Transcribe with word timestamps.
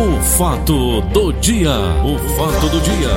O 0.00 0.18
fato 0.22 1.02
do 1.12 1.30
dia, 1.30 1.72
o 2.02 2.18
fato 2.34 2.70
do 2.70 2.80
dia. 2.80 3.10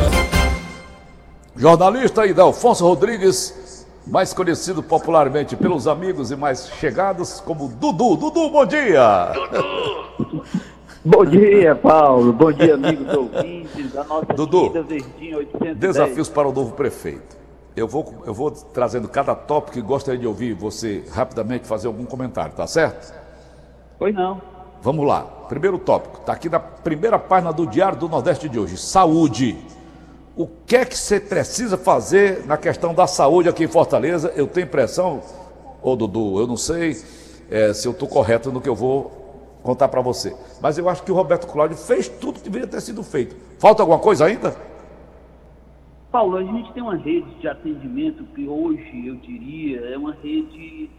Jornalista 1.56 2.26
Idelfonso 2.26 2.86
Rodrigues, 2.86 3.88
mais 4.06 4.34
conhecido 4.34 4.84
popularmente 4.84 5.56
pelos 5.56 5.88
amigos 5.88 6.30
e 6.30 6.36
mais 6.36 6.68
chegados 6.82 7.40
como 7.40 7.70
Dudu. 7.70 8.18
Dudu, 8.18 8.50
bom 8.50 8.66
dia! 8.66 9.32
Dudu! 9.34 10.44
Bom 11.06 11.26
dia, 11.26 11.74
Paulo. 11.74 12.34
Bom 12.34 12.52
dia, 12.52 12.74
amigos 12.74 13.14
ouvintes 13.14 13.94
da 13.94 14.04
nossa 14.04 14.34
Dudu, 14.34 14.70
Verdinha 14.72 15.38
810. 15.38 15.78
Desafios 15.78 16.28
para 16.28 16.50
o 16.50 16.52
novo 16.52 16.74
prefeito. 16.74 17.38
Eu 17.78 17.88
vou, 17.88 18.14
eu 18.26 18.34
vou 18.34 18.52
trazendo 18.52 19.08
cada 19.08 19.34
tópico 19.34 19.80
e 19.80 19.82
gostaria 19.82 20.20
de 20.20 20.28
ouvir 20.28 20.54
você 20.54 21.06
rapidamente 21.14 21.66
fazer 21.66 21.88
algum 21.88 22.04
comentário, 22.04 22.54
tá 22.54 22.68
certo? 22.68 23.14
Pois 23.98 24.14
não. 24.14 24.42
Vamos 24.82 25.08
lá. 25.08 25.26
Primeiro 25.54 25.78
tópico, 25.78 26.18
está 26.18 26.34
aqui 26.34 26.50
na 26.50 26.60
primeira 26.60 27.20
página 27.20 27.54
do 27.54 27.68
Diário 27.68 28.00
do 28.00 28.10
Nordeste 28.10 28.50
de 28.50 28.58
hoje. 28.58 28.76
Saúde. 28.76 29.56
O 30.36 30.48
que 30.48 30.78
é 30.78 30.84
que 30.84 30.98
você 30.98 31.20
precisa 31.20 31.78
fazer 31.78 32.44
na 32.48 32.58
questão 32.58 32.92
da 32.92 33.06
saúde 33.06 33.48
aqui 33.48 33.64
em 33.64 33.68
Fortaleza? 33.68 34.34
Eu 34.36 34.48
tenho 34.48 34.66
impressão, 34.66 35.22
ô 35.84 35.96
Dudu, 35.96 36.40
eu 36.40 36.48
não 36.48 36.58
sei 36.58 36.98
é, 37.52 37.72
se 37.72 37.88
eu 37.88 37.92
estou 37.92 38.08
correto 38.08 38.52
no 38.52 38.60
que 38.60 38.68
eu 38.68 38.74
vou 38.74 39.12
contar 39.62 39.90
para 39.90 40.02
você. 40.02 40.36
Mas 40.60 40.80
eu 40.80 40.90
acho 40.90 41.04
que 41.04 41.12
o 41.12 41.16
Roberto 41.16 41.46
Cláudio 41.46 41.78
fez 41.78 42.08
tudo 42.08 42.40
que 42.40 42.50
deveria 42.50 42.68
ter 42.68 42.82
sido 42.82 43.04
feito. 43.04 43.36
Falta 43.60 43.84
alguma 43.84 44.00
coisa 44.00 44.26
ainda? 44.26 44.56
Paulo, 46.12 46.38
a 46.38 46.44
gente 46.44 46.74
tem 46.74 46.82
uma 46.82 46.96
rede 46.96 47.30
de 47.40 47.48
atendimento 47.48 48.24
que 48.34 48.48
hoje, 48.48 49.04
eu 49.06 49.18
diria, 49.18 49.82
é 49.82 49.96
uma 49.96 50.14
rede 50.14 50.90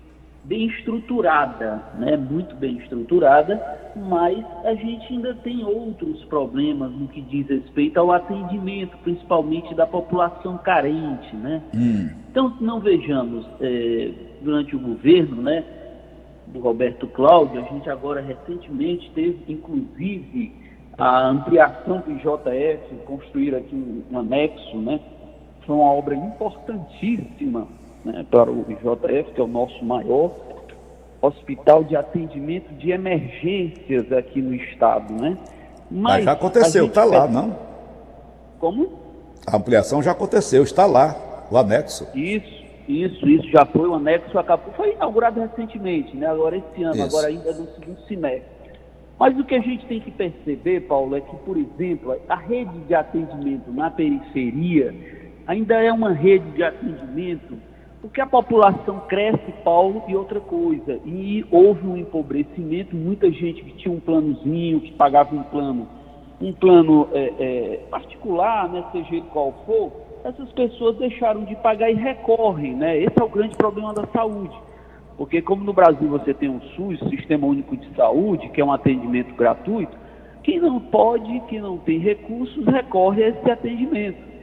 bem 0.45 0.67
estruturada, 0.67 1.83
né? 1.99 2.17
muito 2.17 2.55
bem 2.57 2.77
estruturada, 2.77 3.61
mas 3.97 4.45
a 4.65 4.75
gente 4.75 5.13
ainda 5.13 5.35
tem 5.37 5.65
outros 5.65 6.23
problemas 6.25 6.91
no 6.93 7.09
que 7.09 7.23
diz 7.23 7.49
respeito 7.49 7.99
ao 7.99 8.13
atendimento, 8.13 8.97
principalmente 8.99 9.75
da 9.75 9.87
população 9.87 10.59
carente. 10.59 11.35
Né? 11.37 11.63
Hum. 11.75 12.11
Então, 12.31 12.57
não 12.61 12.81
vejamos, 12.81 13.47
é, 13.61 14.11
durante 14.43 14.77
o 14.77 14.79
governo, 14.79 15.41
né, 15.41 15.65
do 16.49 16.61
Roberto 16.61 17.07
Cláudio, 17.09 17.61
a 17.61 17.65
gente 17.65 17.89
agora 17.89 18.21
recentemente 18.21 19.11
teve, 19.15 19.41
inclusive, 19.49 20.53
a 20.99 21.29
ampliação 21.29 22.01
do 22.01 22.13
IJF, 22.13 22.95
construir 23.07 23.55
aqui 23.55 23.75
um, 23.75 24.05
um 24.13 24.19
anexo, 24.19 24.77
né? 24.77 25.01
Foi 25.67 25.75
uma 25.75 25.91
obra 25.91 26.15
importantíssima 26.15 27.67
né, 28.05 28.25
para 28.31 28.51
o 28.51 28.65
IJF, 28.69 29.33
que 29.33 29.41
é 29.41 29.45
o 29.45 29.49
nosso 29.49 29.85
maior 29.85 30.33
hospital 31.21 31.83
de 31.85 31.97
atendimento 31.97 32.73
de 32.75 32.91
emergências 32.91 34.13
aqui 34.13 34.43
no 34.43 34.55
estado, 34.55 35.13
né? 35.15 35.39
Mas, 35.91 36.17
Mas 36.17 36.25
já 36.25 36.33
aconteceu, 36.33 36.87
está 36.87 37.05
lá, 37.05 37.27
não? 37.27 37.57
Como? 38.59 38.93
A 39.47 39.57
ampliação 39.57 40.03
já 40.03 40.13
aconteceu, 40.13 40.63
está 40.63 40.87
lá, 40.87 41.47
o 41.51 41.57
anexo. 41.57 42.09
Isso, 42.15 42.65
isso, 42.89 43.29
isso 43.29 43.49
já 43.51 43.65
foi, 43.65 43.89
o 43.89 43.95
anexo 43.95 44.39
acabou, 44.39 44.73
foi 44.75 44.93
inaugurado 44.93 45.41
recentemente, 45.41 46.17
né? 46.17 46.27
Agora 46.27 46.57
esse 46.57 46.83
ano, 46.83 46.97
isso. 46.97 47.05
agora 47.05 47.29
ainda 47.29 47.53
no 47.53 47.67
segundo 47.75 48.01
semestre. 48.07 48.55
Mas 49.19 49.39
o 49.39 49.45
que 49.45 49.55
a 49.55 49.61
gente 49.61 49.87
tem 49.87 50.01
que 50.01 50.11
perceber, 50.11 50.81
Paulo, 50.81 51.17
é 51.17 51.21
que, 51.21 51.37
por 51.37 51.57
exemplo, 51.57 52.17
a 52.29 52.37
rede 52.37 52.77
de 52.81 52.95
atendimento 52.95 53.71
na 53.73 53.91
periferia 53.91 54.95
ainda 55.47 55.75
é 55.75 55.93
uma 55.93 56.13
rede 56.13 56.51
de 56.51 56.63
atendimento 56.63 57.57
porque 58.05 58.21
a 58.21 58.27
população 58.27 59.01
cresce, 59.09 59.51
Paulo, 59.65 60.03
e 60.07 60.15
outra 60.15 60.39
coisa. 60.39 61.01
E 61.07 61.43
houve 61.51 61.87
um 61.87 61.97
empobrecimento, 61.97 62.95
muita 62.95 63.33
gente 63.33 63.65
que 63.65 63.79
tinha 63.79 63.95
um 63.95 63.99
planozinho, 63.99 64.79
que 64.81 64.93
pagava 64.93 65.35
um 65.35 65.43
plano, 65.45 65.89
um 66.39 66.53
plano 66.53 67.09
é, 67.15 67.33
é, 67.39 67.81
particular, 67.91 68.69
né, 68.69 68.85
seja 68.93 69.23
qual 69.33 69.55
for, 69.65 69.91
essas 70.23 70.53
pessoas 70.53 70.99
deixaram 70.99 71.45
de 71.45 71.57
pagar 71.57 71.91
e 71.91 71.95
recorrem, 71.95 72.75
né? 72.75 72.99
Esse 72.99 73.19
é 73.19 73.25
o 73.25 73.29
grande 73.29 73.57
problema 73.57 73.95
da 73.95 74.07
saúde. 74.09 74.55
Porque 75.17 75.41
como 75.41 75.65
no 75.65 75.73
Brasil 75.73 76.07
você 76.07 76.35
tem 76.35 76.51
o 76.51 76.61
SUS, 76.77 77.01
Sistema 77.09 77.47
Único 77.47 77.75
de 77.75 77.89
Saúde, 77.97 78.51
que 78.51 78.61
é 78.61 78.65
um 78.65 78.73
atendimento 78.73 79.35
gratuito, 79.35 79.97
quem 80.43 80.61
não 80.61 80.79
pode, 80.79 81.41
quem 81.49 81.59
não 81.59 81.79
tem 81.79 81.99
recursos, 82.01 82.67
recorre 82.67 83.25
a 83.25 83.29
esse 83.29 83.51
atendimento. 83.51 84.34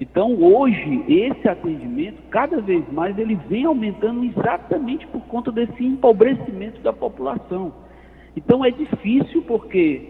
Então, 0.00 0.34
hoje, 0.42 1.04
esse 1.08 1.48
atendimento, 1.48 2.22
cada 2.30 2.60
vez 2.60 2.82
mais, 2.92 3.16
ele 3.18 3.36
vem 3.48 3.64
aumentando 3.64 4.24
exatamente 4.24 5.06
por 5.06 5.20
conta 5.22 5.52
desse 5.52 5.84
empobrecimento 5.84 6.80
da 6.80 6.92
população. 6.92 7.72
Então, 8.36 8.64
é 8.64 8.70
difícil 8.70 9.42
porque 9.42 10.02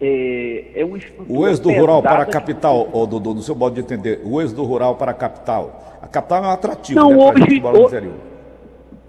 é, 0.00 0.70
é 0.74 0.84
uma 0.84 0.96
estrutura. 0.96 1.38
O 1.38 1.46
êxodo 1.46 1.70
rural 1.70 2.02
para 2.02 2.22
a 2.22 2.26
capital, 2.26 2.84
que... 2.84 2.90
oh, 2.94 3.06
Dudu, 3.06 3.34
no 3.34 3.42
seu 3.42 3.54
modo 3.54 3.74
de 3.74 3.80
entender, 3.80 4.22
o 4.24 4.40
êxodo 4.40 4.64
rural 4.64 4.96
para 4.96 5.10
a 5.10 5.14
capital. 5.14 5.98
A 6.00 6.06
capital 6.06 6.44
é 6.44 6.46
um 6.48 6.50
atrativo, 6.50 7.00
não, 7.00 7.10
né, 7.10 7.16
hoje, 7.16 7.62
hoje 7.62 8.10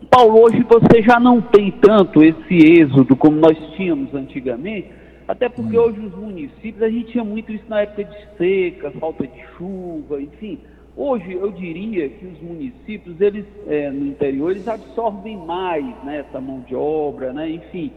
Paulo, 0.09 0.43
hoje 0.43 0.63
você 0.63 1.01
já 1.01 1.19
não 1.19 1.41
tem 1.41 1.71
tanto 1.71 2.23
esse 2.23 2.55
êxodo 2.79 3.17
como 3.17 3.35
nós 3.35 3.57
tínhamos 3.75 4.13
antigamente, 4.13 4.89
até 5.27 5.49
porque 5.49 5.77
hum. 5.77 5.81
hoje 5.81 5.99
os 5.99 6.15
municípios, 6.15 6.81
a 6.81 6.89
gente 6.89 7.11
tinha 7.11 7.23
muito 7.23 7.51
isso 7.51 7.65
na 7.67 7.81
época 7.81 8.03
de 8.03 8.37
seca, 8.37 8.91
falta 8.91 9.25
de 9.25 9.41
chuva, 9.57 10.21
enfim. 10.21 10.59
Hoje 10.97 11.33
eu 11.33 11.51
diria 11.51 12.07
que 12.07 12.25
os 12.25 12.41
municípios, 12.41 13.19
eles 13.19 13.45
é, 13.67 13.89
no 13.89 14.05
interior, 14.05 14.51
eles 14.51 14.67
absorvem 14.67 15.35
mais 15.37 15.85
né, 16.03 16.19
essa 16.19 16.39
mão 16.39 16.61
de 16.61 16.75
obra, 16.75 17.33
né, 17.33 17.49
enfim. 17.49 17.91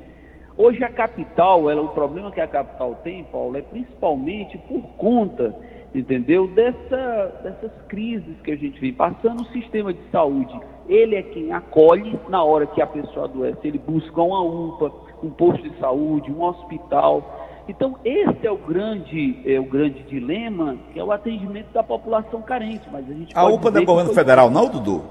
Hoje 0.57 0.83
a 0.83 0.89
capital, 0.89 1.71
ela, 1.71 1.81
o 1.81 1.91
problema 1.91 2.33
que 2.33 2.41
a 2.41 2.49
capital 2.49 2.97
tem, 3.05 3.23
Paulo, 3.23 3.57
é 3.57 3.63
principalmente 3.63 4.59
por 4.59 4.83
conta, 4.97 5.55
entendeu, 5.95 6.49
Dessa, 6.49 7.41
dessas 7.45 7.71
crises 7.87 8.41
que 8.43 8.51
a 8.51 8.57
gente 8.57 8.81
vem 8.81 8.93
passando. 8.93 9.43
O 9.43 9.53
sistema 9.53 9.93
de 9.93 10.01
saúde, 10.11 10.59
ele 10.89 11.15
é 11.15 11.23
quem 11.23 11.53
acolhe 11.53 12.19
na 12.29 12.43
hora 12.43 12.67
que 12.67 12.83
a 12.83 12.87
pessoa 12.89 13.27
adoece, 13.27 13.69
ele 13.69 13.79
busca 13.79 14.21
uma 14.21 14.43
UPA, 14.43 14.93
um 15.23 15.31
posto 15.31 15.63
de 15.63 15.79
saúde, 15.79 16.31
um 16.31 16.43
hospital. 16.43 17.47
Então, 17.69 17.97
esse 18.03 18.47
é 18.47 18.51
o 18.51 18.57
grande, 18.57 19.43
é 19.45 19.61
o 19.61 19.65
grande 19.65 20.03
dilema, 20.05 20.77
que 20.93 20.99
é 20.99 21.05
o 21.05 21.13
atendimento 21.13 21.71
da 21.73 21.83
população 21.83 22.41
carente. 22.41 22.89
Mas 22.91 23.05
a 23.09 23.13
gente 23.13 23.37
a 23.37 23.45
UPA 23.47 23.71
não 23.71 23.83
é 23.83 23.85
governo 23.85 24.15
federal, 24.15 24.51
não, 24.51 24.69
Dudu? 24.69 25.05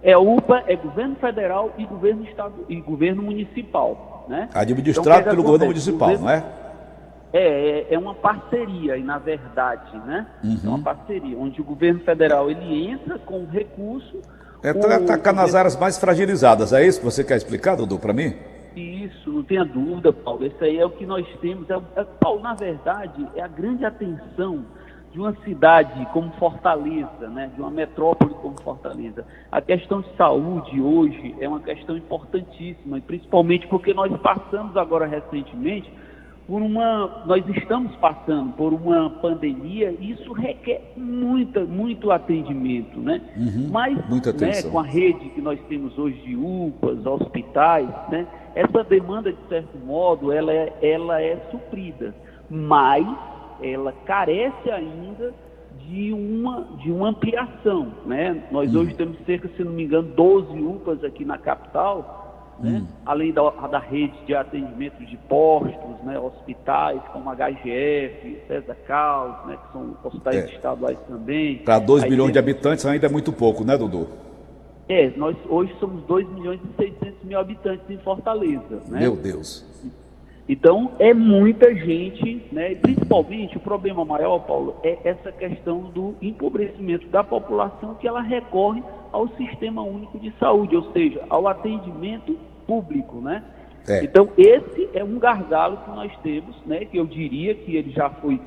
É 0.00 0.16
UPA, 0.16 0.62
é 0.66 0.76
governo 0.76 1.16
federal 1.16 1.72
e 1.76 1.84
governo 1.84 2.24
estado 2.24 2.54
e 2.68 2.80
governo 2.80 3.22
municipal, 3.22 4.26
né? 4.28 4.48
Administrado 4.54 5.20
então, 5.20 5.32
pelo 5.32 5.42
governo 5.42 5.66
municipal, 5.66 6.10
governo, 6.10 6.24
não 6.24 6.32
é? 6.32 6.44
é? 7.32 7.88
É, 7.90 7.94
é 7.94 7.98
uma 7.98 8.14
parceria, 8.14 8.96
e 8.96 9.02
na 9.02 9.18
verdade, 9.18 9.96
né? 10.06 10.26
Uhum. 10.44 10.58
É 10.64 10.68
uma 10.68 10.82
parceria, 10.82 11.36
onde 11.38 11.60
o 11.60 11.64
governo 11.64 12.00
federal 12.00 12.50
ele 12.50 12.90
entra 12.90 13.18
com 13.18 13.44
recurso. 13.46 14.20
É 14.62 14.72
para 14.72 14.96
atacar 14.96 15.34
nas 15.34 15.54
áreas 15.54 15.76
mais 15.76 15.98
fragilizadas, 15.98 16.72
é 16.72 16.86
isso 16.86 17.00
que 17.00 17.04
você 17.04 17.24
quer 17.24 17.36
explicar, 17.36 17.76
Dudu, 17.76 17.98
para 17.98 18.12
mim? 18.12 18.34
Isso, 18.76 19.30
não 19.30 19.42
tenha 19.42 19.64
dúvida, 19.64 20.12
Paulo. 20.12 20.46
Isso 20.46 20.62
aí 20.62 20.78
é 20.78 20.84
o 20.84 20.90
que 20.90 21.06
nós 21.06 21.26
temos. 21.40 21.68
É, 21.70 21.74
é, 21.96 22.04
Paulo, 22.04 22.40
na 22.40 22.54
verdade, 22.54 23.26
é 23.34 23.42
a 23.42 23.48
grande 23.48 23.84
atenção 23.84 24.64
de 25.12 25.20
uma 25.20 25.34
cidade 25.44 26.06
como 26.12 26.32
Fortaleza, 26.32 27.28
né, 27.28 27.50
de 27.54 27.60
uma 27.60 27.70
metrópole 27.70 28.32
como 28.34 28.58
Fortaleza. 28.62 29.26
A 29.50 29.60
questão 29.60 30.00
de 30.00 30.08
saúde 30.16 30.80
hoje 30.80 31.34
é 31.38 31.46
uma 31.46 31.60
questão 31.60 31.96
importantíssima, 31.96 32.98
principalmente 33.00 33.66
porque 33.66 33.92
nós 33.92 34.10
passamos 34.22 34.74
agora 34.74 35.06
recentemente 35.06 35.92
por 36.46 36.60
uma, 36.60 37.22
nós 37.26 37.46
estamos 37.48 37.94
passando 37.96 38.52
por 38.54 38.72
uma 38.72 39.08
pandemia 39.08 39.94
e 40.00 40.10
isso 40.12 40.32
requer 40.32 40.92
muita, 40.96 41.64
muito 41.64 42.10
atendimento, 42.10 42.98
né? 42.98 43.20
Uhum, 43.36 43.68
Mas, 43.70 43.96
né, 44.08 44.62
com 44.70 44.80
a 44.80 44.82
rede 44.82 45.28
que 45.30 45.40
nós 45.40 45.58
temos 45.68 45.96
hoje 45.98 46.20
de 46.22 46.36
UPAs, 46.36 47.06
hospitais, 47.06 47.88
né? 48.10 48.26
Essa 48.54 48.84
demanda, 48.84 49.32
de 49.32 49.48
certo 49.48 49.78
modo, 49.78 50.30
ela 50.30 50.52
é, 50.52 50.72
ela 50.82 51.20
é 51.20 51.36
suprida, 51.50 52.14
mas 52.50 53.06
ela 53.62 53.92
carece 54.04 54.70
ainda 54.70 55.32
de 55.86 56.12
uma, 56.12 56.66
de 56.82 56.90
uma 56.90 57.08
ampliação. 57.08 57.92
Né? 58.04 58.42
Nós 58.50 58.74
hum. 58.74 58.80
hoje 58.80 58.94
temos 58.94 59.16
cerca, 59.24 59.48
se 59.56 59.64
não 59.64 59.72
me 59.72 59.84
engano, 59.84 60.08
12 60.08 60.60
UPAs 60.60 61.02
aqui 61.04 61.24
na 61.24 61.38
capital, 61.38 62.56
né? 62.60 62.82
hum. 62.82 62.86
além 63.06 63.32
da, 63.32 63.50
da 63.50 63.78
rede 63.78 64.14
de 64.26 64.34
atendimento 64.34 65.04
de 65.04 65.16
postos, 65.28 66.04
né? 66.04 66.18
hospitais 66.18 67.00
como 67.12 67.30
HGF, 67.30 68.38
César 68.46 68.76
Carlos, 68.86 69.46
né? 69.46 69.56
que 69.56 69.72
são 69.72 69.96
hospitais 70.04 70.36
é. 70.36 70.54
estaduais 70.54 70.98
também. 71.08 71.58
Para 71.58 71.78
2 71.78 72.04
milhões 72.04 72.32
de 72.32 72.38
habitantes 72.38 72.84
ainda 72.84 73.06
é 73.06 73.10
muito 73.10 73.32
pouco, 73.32 73.64
né, 73.64 73.76
Dudu? 73.76 74.08
É, 74.88 75.10
nós 75.16 75.36
hoje 75.48 75.74
somos 75.78 76.02
2 76.04 76.28
milhões 76.32 76.60
e 76.64 76.76
600 76.76 77.11
mil 77.24 77.38
habitantes 77.38 77.88
em 77.88 77.98
Fortaleza. 77.98 78.82
Né? 78.88 79.00
Meu 79.00 79.16
Deus. 79.16 79.64
Então, 80.48 80.92
é 80.98 81.14
muita 81.14 81.72
gente, 81.74 82.44
né? 82.50 82.74
principalmente 82.74 83.56
o 83.56 83.60
problema 83.60 84.04
maior, 84.04 84.40
Paulo, 84.40 84.76
é 84.82 84.98
essa 85.04 85.30
questão 85.30 85.82
do 85.82 86.14
empobrecimento 86.20 87.06
da 87.08 87.22
população 87.22 87.94
que 87.94 88.08
ela 88.08 88.20
recorre 88.20 88.82
ao 89.12 89.28
Sistema 89.36 89.82
Único 89.82 90.18
de 90.18 90.32
Saúde, 90.38 90.76
ou 90.76 90.92
seja, 90.92 91.24
ao 91.28 91.46
atendimento 91.46 92.36
público. 92.66 93.20
Né? 93.20 93.42
É. 93.88 94.04
Então, 94.04 94.28
esse 94.36 94.88
é 94.94 95.02
um 95.04 95.18
gargalo 95.18 95.78
que 95.78 95.90
nós 95.90 96.12
temos, 96.22 96.56
né, 96.66 96.84
que 96.84 96.96
eu 96.96 97.06
diria 97.06 97.54
que 97.54 97.76
ele 97.76 97.90
já 97.90 98.10
foi, 98.10 98.40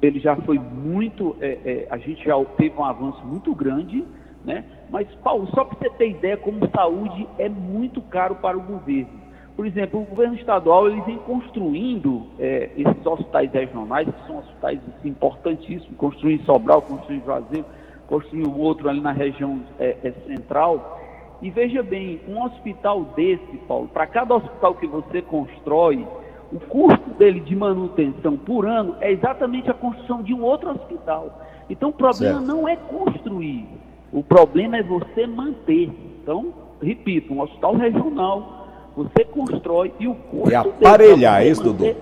ele 0.00 0.20
já 0.20 0.36
foi 0.36 0.58
muito, 0.58 1.36
é, 1.40 1.58
é, 1.64 1.86
a 1.90 1.98
gente 1.98 2.24
já 2.24 2.34
teve 2.56 2.76
um 2.76 2.84
avanço 2.84 3.24
muito 3.24 3.54
grande, 3.54 4.04
né, 4.44 4.64
mas, 4.92 5.08
Paulo, 5.24 5.48
só 5.54 5.64
para 5.64 5.78
você 5.78 5.90
ter 5.96 6.10
ideia, 6.10 6.36
como 6.36 6.68
saúde 6.68 7.26
é 7.38 7.48
muito 7.48 8.02
caro 8.02 8.34
para 8.36 8.58
o 8.58 8.60
governo. 8.60 9.22
Por 9.56 9.66
exemplo, 9.66 10.02
o 10.02 10.04
governo 10.04 10.34
estadual 10.34 10.86
ele 10.86 11.00
vem 11.00 11.16
construindo 11.16 12.26
é, 12.38 12.70
esses 12.76 13.06
hospitais 13.06 13.50
regionais, 13.50 14.06
que 14.06 14.26
são 14.26 14.38
hospitais 14.38 14.78
assim, 14.98 15.08
importantíssimos, 15.08 15.96
construindo 15.96 16.42
em 16.42 16.44
Sobral, 16.44 16.82
construindo 16.82 17.22
em 17.22 17.24
Juazeiro, 17.24 17.66
construindo 18.06 18.58
outro 18.58 18.90
ali 18.90 19.00
na 19.00 19.12
região 19.12 19.60
é, 19.78 19.96
é, 20.04 20.12
central. 20.26 21.00
E 21.40 21.48
veja 21.48 21.82
bem, 21.82 22.20
um 22.28 22.42
hospital 22.42 23.02
desse, 23.16 23.56
Paulo, 23.66 23.88
para 23.88 24.06
cada 24.06 24.34
hospital 24.34 24.74
que 24.74 24.86
você 24.86 25.22
constrói, 25.22 26.06
o 26.52 26.60
custo 26.60 27.10
dele 27.18 27.40
de 27.40 27.56
manutenção 27.56 28.36
por 28.36 28.66
ano 28.66 28.96
é 29.00 29.10
exatamente 29.10 29.70
a 29.70 29.74
construção 29.74 30.22
de 30.22 30.34
um 30.34 30.42
outro 30.42 30.70
hospital. 30.70 31.40
Então 31.70 31.88
o 31.88 31.92
problema 31.92 32.40
certo. 32.40 32.46
não 32.46 32.68
é 32.68 32.76
construir, 32.76 33.66
o 34.12 34.22
problema 34.22 34.76
é 34.76 34.82
você 34.82 35.26
manter. 35.26 35.90
Então, 36.22 36.52
repito, 36.80 37.32
um 37.32 37.40
hospital 37.40 37.74
regional 37.76 38.62
você 38.94 39.24
constrói 39.24 39.92
e 39.98 40.06
o 40.06 40.14
custo. 40.14 40.50
E 40.50 40.54
aparelhar, 40.54 41.42
é 41.42 41.48
isso, 41.48 41.62
Dudu? 41.62 41.96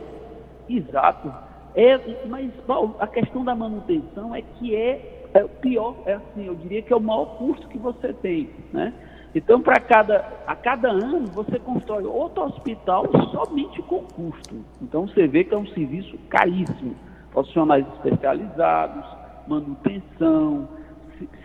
Exato. 0.68 1.32
É, 1.74 2.00
mas, 2.26 2.50
Paulo, 2.66 2.96
a 2.98 3.06
questão 3.06 3.44
da 3.44 3.54
manutenção 3.54 4.34
é 4.34 4.42
que 4.42 4.74
é, 4.74 5.28
é 5.32 5.44
o 5.44 5.48
pior, 5.48 5.94
é 6.04 6.14
assim, 6.14 6.46
eu 6.46 6.54
diria 6.56 6.82
que 6.82 6.92
é 6.92 6.96
o 6.96 7.00
maior 7.00 7.36
custo 7.36 7.68
que 7.68 7.78
você 7.78 8.12
tem, 8.12 8.50
né? 8.72 8.92
Então, 9.32 9.60
para 9.60 9.78
cada, 9.78 10.26
a 10.44 10.56
cada 10.56 10.90
ano, 10.90 11.28
você 11.28 11.60
constrói 11.60 12.04
outro 12.04 12.42
hospital 12.42 13.06
somente 13.30 13.80
com 13.82 14.00
custo. 14.00 14.56
Então, 14.82 15.06
você 15.06 15.28
vê 15.28 15.44
que 15.44 15.54
é 15.54 15.56
um 15.56 15.68
serviço 15.68 16.18
caríssimo. 16.28 16.96
Profissionais 17.30 17.86
especializados, 17.94 19.04
manutenção, 19.46 20.68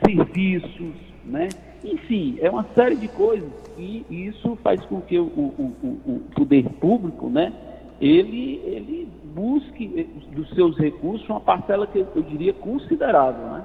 serviços, 0.06 0.96
né? 1.24 1.50
Enfim, 1.84 2.38
é 2.42 2.50
uma 2.50 2.66
série 2.76 2.96
de 2.96 3.08
coisas 3.08 3.50
e 3.78 4.06
isso 4.10 4.58
faz 4.64 4.84
com 4.86 5.02
que 5.02 5.20
o, 5.20 5.26
o, 5.26 5.74
o, 5.84 6.14
o 6.14 6.20
poder 6.36 6.68
público, 6.80 7.30
né, 7.30 7.54
ele, 8.00 8.62
ele 8.66 9.10
busque 9.34 10.10
dos 10.32 10.50
seus 10.56 10.78
recursos 10.78 11.28
uma 11.30 11.42
parcela 11.42 11.86
que 11.88 12.00
eu 12.00 12.24
diria 12.24 12.54
considerável, 12.54 13.46
né? 13.48 13.64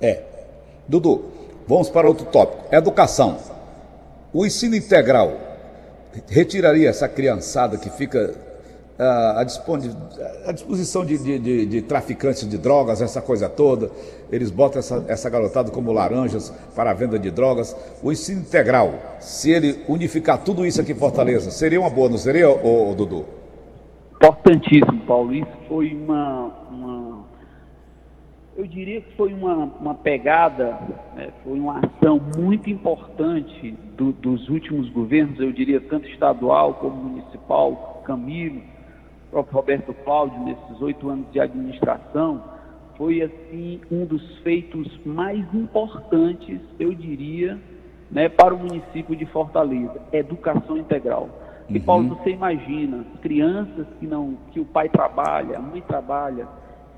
É. 0.00 0.22
Dudu, 0.86 1.24
vamos 1.66 1.90
para 1.90 2.08
outro 2.08 2.26
tópico. 2.26 2.74
Educação. 2.74 3.36
O 4.32 4.44
ensino 4.44 4.74
integral 4.74 5.32
retiraria 6.28 6.88
essa 6.88 7.08
criançada 7.08 7.76
que 7.76 7.90
fica 7.90 8.34
à, 8.98 9.44
disposição 10.52 11.04
de, 11.04 11.18
de, 11.18 11.38
de, 11.38 11.66
de, 11.66 11.82
traficantes 11.82 12.48
de 12.48 12.58
drogas, 12.58 13.00
essa 13.00 13.22
coisa 13.22 13.48
toda. 13.48 13.90
Eles 14.30 14.50
botam 14.50 14.80
essa, 14.80 15.04
essa 15.06 15.30
garotada 15.30 15.70
como 15.70 15.92
laranjas 15.92 16.50
para 16.74 16.90
a 16.90 16.94
venda 16.94 17.18
de 17.18 17.30
drogas. 17.30 17.76
O 18.02 18.10
ensino 18.10 18.40
integral, 18.40 18.94
se 19.20 19.50
ele 19.50 19.84
unificar 19.88 20.38
tudo 20.42 20.66
isso 20.66 20.80
aqui 20.80 20.92
em 20.92 20.96
Fortaleza, 20.96 21.50
seria 21.50 21.80
uma 21.80 21.90
boa, 21.90 22.08
não 22.08 22.18
seria, 22.18 22.50
ô, 22.50 22.90
ô, 22.90 22.94
Dudu? 22.94 23.24
Importantíssimo, 24.16 25.00
Paulo. 25.06 25.32
Isso 25.32 25.52
foi 25.68 25.94
uma, 25.94 26.46
uma 26.68 27.24
eu 28.56 28.66
diria 28.66 29.00
que 29.00 29.14
foi 29.14 29.32
uma, 29.32 29.54
uma 29.80 29.94
pegada, 29.94 30.76
né, 31.14 31.28
foi 31.44 31.60
uma 31.60 31.78
ação 31.78 32.20
muito 32.36 32.68
importante 32.68 33.70
do, 33.96 34.10
dos 34.10 34.48
últimos 34.48 34.88
governos, 34.90 35.38
eu 35.38 35.52
diria 35.52 35.80
tanto 35.80 36.08
estadual 36.08 36.74
como 36.74 36.96
municipal, 36.96 38.02
Camilo, 38.04 38.60
próprio 39.30 39.54
Roberto 39.54 39.94
Cláudio, 40.04 40.38
nesses 40.40 40.80
oito 40.80 41.08
anos 41.08 41.30
de 41.32 41.40
administração, 41.40 42.42
foi 42.96 43.22
assim 43.22 43.80
um 43.90 44.04
dos 44.04 44.38
feitos 44.38 44.88
mais 45.04 45.42
importantes, 45.54 46.60
eu 46.78 46.92
diria, 46.92 47.58
né, 48.10 48.28
para 48.28 48.54
o 48.54 48.58
município 48.58 49.14
de 49.14 49.24
Fortaleza, 49.26 50.00
educação 50.12 50.76
integral. 50.76 51.28
E 51.68 51.78
uhum. 51.78 51.84
Paulo, 51.84 52.08
você 52.08 52.30
imagina, 52.30 53.04
crianças 53.22 53.86
que 54.00 54.06
não, 54.06 54.36
que 54.52 54.58
o 54.58 54.64
pai 54.64 54.88
trabalha, 54.88 55.58
a 55.58 55.60
mãe 55.60 55.80
trabalha, 55.82 56.48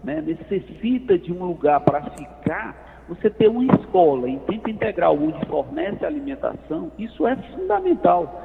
né, 0.03 0.23
necessita 0.23 1.19
de 1.19 1.33
um 1.33 1.45
lugar 1.45 1.81
para 1.81 2.03
ficar, 2.03 3.05
você 3.09 3.29
ter 3.29 3.49
uma 3.49 3.65
escola 3.75 4.29
em 4.29 4.39
tempo 4.41 4.71
integral 4.71 5.19
onde 5.21 5.45
fornece 5.47 6.07
alimentação, 6.07 6.93
isso 6.97 7.27
é 7.27 7.35
fundamental. 7.37 8.43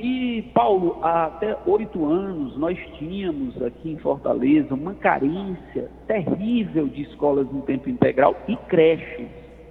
E, 0.00 0.42
Paulo, 0.54 1.00
até 1.02 1.56
oito 1.66 2.06
anos 2.06 2.56
nós 2.56 2.78
tínhamos 2.98 3.60
aqui 3.60 3.90
em 3.90 3.98
Fortaleza 3.98 4.72
uma 4.72 4.94
carência 4.94 5.90
terrível 6.06 6.86
de 6.86 7.02
escolas 7.02 7.48
em 7.52 7.60
tempo 7.62 7.90
integral 7.90 8.36
e 8.46 8.54
creches. 8.68 9.26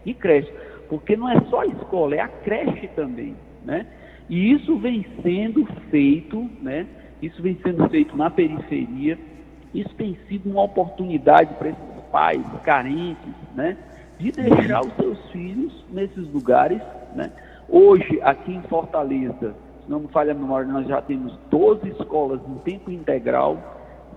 E 0.05 0.13
creches. 0.13 0.53
Porque 0.89 1.15
não 1.15 1.29
é 1.29 1.39
só 1.49 1.61
a 1.61 1.67
escola, 1.67 2.15
é 2.15 2.19
a 2.19 2.27
creche 2.27 2.89
também. 2.89 3.37
Né? 3.63 3.85
E 4.29 4.51
isso 4.51 4.77
vem 4.79 5.05
sendo 5.23 5.65
feito, 5.89 6.49
né? 6.61 6.85
Isso 7.21 7.41
vem 7.41 7.57
sendo 7.63 7.87
feito 7.87 8.17
na 8.17 8.29
periferia. 8.29 9.17
Isso 9.73 9.95
tem 9.95 10.17
sido 10.27 10.49
uma 10.49 10.63
oportunidade 10.63 11.53
para 11.53 11.69
esses 11.69 12.03
pais 12.11 12.45
carentes, 12.65 13.33
né? 13.55 13.77
De 14.19 14.31
deixar 14.31 14.81
os 14.81 14.93
seus 14.95 15.31
filhos 15.31 15.85
nesses 15.89 16.29
lugares, 16.33 16.81
né? 17.15 17.31
Hoje, 17.69 18.19
aqui 18.21 18.53
em 18.53 18.61
Fortaleza, 18.63 19.55
se 19.87 19.91
não 19.91 20.01
me 20.01 20.07
falha 20.09 20.33
a 20.33 20.35
memória, 20.35 20.69
nós 20.69 20.85
já 20.85 21.01
temos 21.01 21.33
12 21.49 21.87
escolas 21.91 22.41
em 22.45 22.55
tempo 22.59 22.91
integral, 22.91 23.57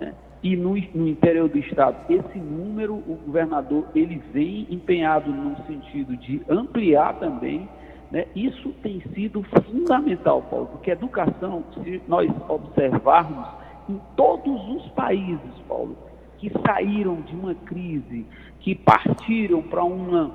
né? 0.01 0.13
e 0.43 0.57
no, 0.57 0.71
no, 0.71 1.07
interior 1.07 1.49
do 1.49 1.59
estado, 1.59 1.97
esse 2.13 2.39
número, 2.39 2.95
o 2.95 3.19
governador, 3.25 3.87
ele 3.95 4.21
vem 4.33 4.67
empenhado 4.69 5.31
no 5.31 5.57
sentido 5.67 6.17
de 6.17 6.43
ampliar 6.49 7.21
também, 7.21 7.69
né? 8.11 8.27
isso 8.35 8.71
tem 8.83 9.01
sido 9.15 9.45
fundamental, 9.65 10.43
Paulo, 10.43 10.67
porque 10.67 10.91
a 10.91 10.95
educação, 10.95 11.63
se 11.75 12.03
nós 12.09 12.29
observarmos, 12.49 13.47
em 13.89 14.01
todos 14.17 14.69
os 14.77 14.89
países, 14.91 15.55
Paulo, 15.69 15.97
que 16.39 16.51
saíram 16.67 17.21
de 17.23 17.35
uma 17.37 17.55
crise, 17.55 18.27
que 18.59 18.75
partiram 18.75 19.63
para 19.63 19.85
um 19.85 20.31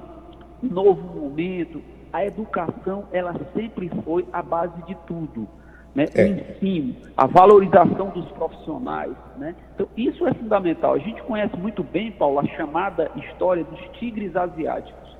novo 0.61 1.19
momento, 1.19 1.81
a 2.15 2.25
educação 2.25 3.03
ela 3.11 3.35
sempre 3.53 3.91
foi 4.05 4.25
a 4.31 4.41
base 4.41 4.81
de 4.83 4.95
tudo. 5.05 5.45
Né? 5.93 6.05
É. 6.15 6.23
O 6.23 6.27
ensino, 6.27 6.95
a 7.17 7.27
valorização 7.27 8.09
dos 8.09 8.25
profissionais. 8.31 9.13
Né? 9.37 9.53
Então, 9.73 9.85
isso 9.97 10.25
é 10.25 10.33
fundamental. 10.33 10.93
A 10.93 10.97
gente 10.97 11.21
conhece 11.23 11.57
muito 11.57 11.83
bem, 11.83 12.13
Paulo, 12.13 12.39
a 12.39 12.45
chamada 12.55 13.11
história 13.17 13.65
dos 13.65 13.79
tigres 13.99 14.33
asiáticos. 14.33 15.17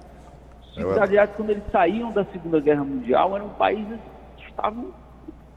Os 0.61 0.73
tigres 0.73 0.97
é 0.97 1.01
asiáticos, 1.01 1.35
quando 1.35 1.49
eles 1.49 1.63
saíam 1.69 2.13
da 2.13 2.23
Segunda 2.25 2.61
Guerra 2.61 2.85
Mundial, 2.85 3.35
eram 3.35 3.49
países 3.49 3.99
que 4.37 4.49
estavam, 4.49 4.87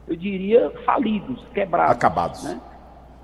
eu 0.09 0.17
diria, 0.17 0.69
falidos, 0.85 1.41
quebrados. 1.53 1.95
Acabados. 1.95 2.43
Né? 2.43 2.59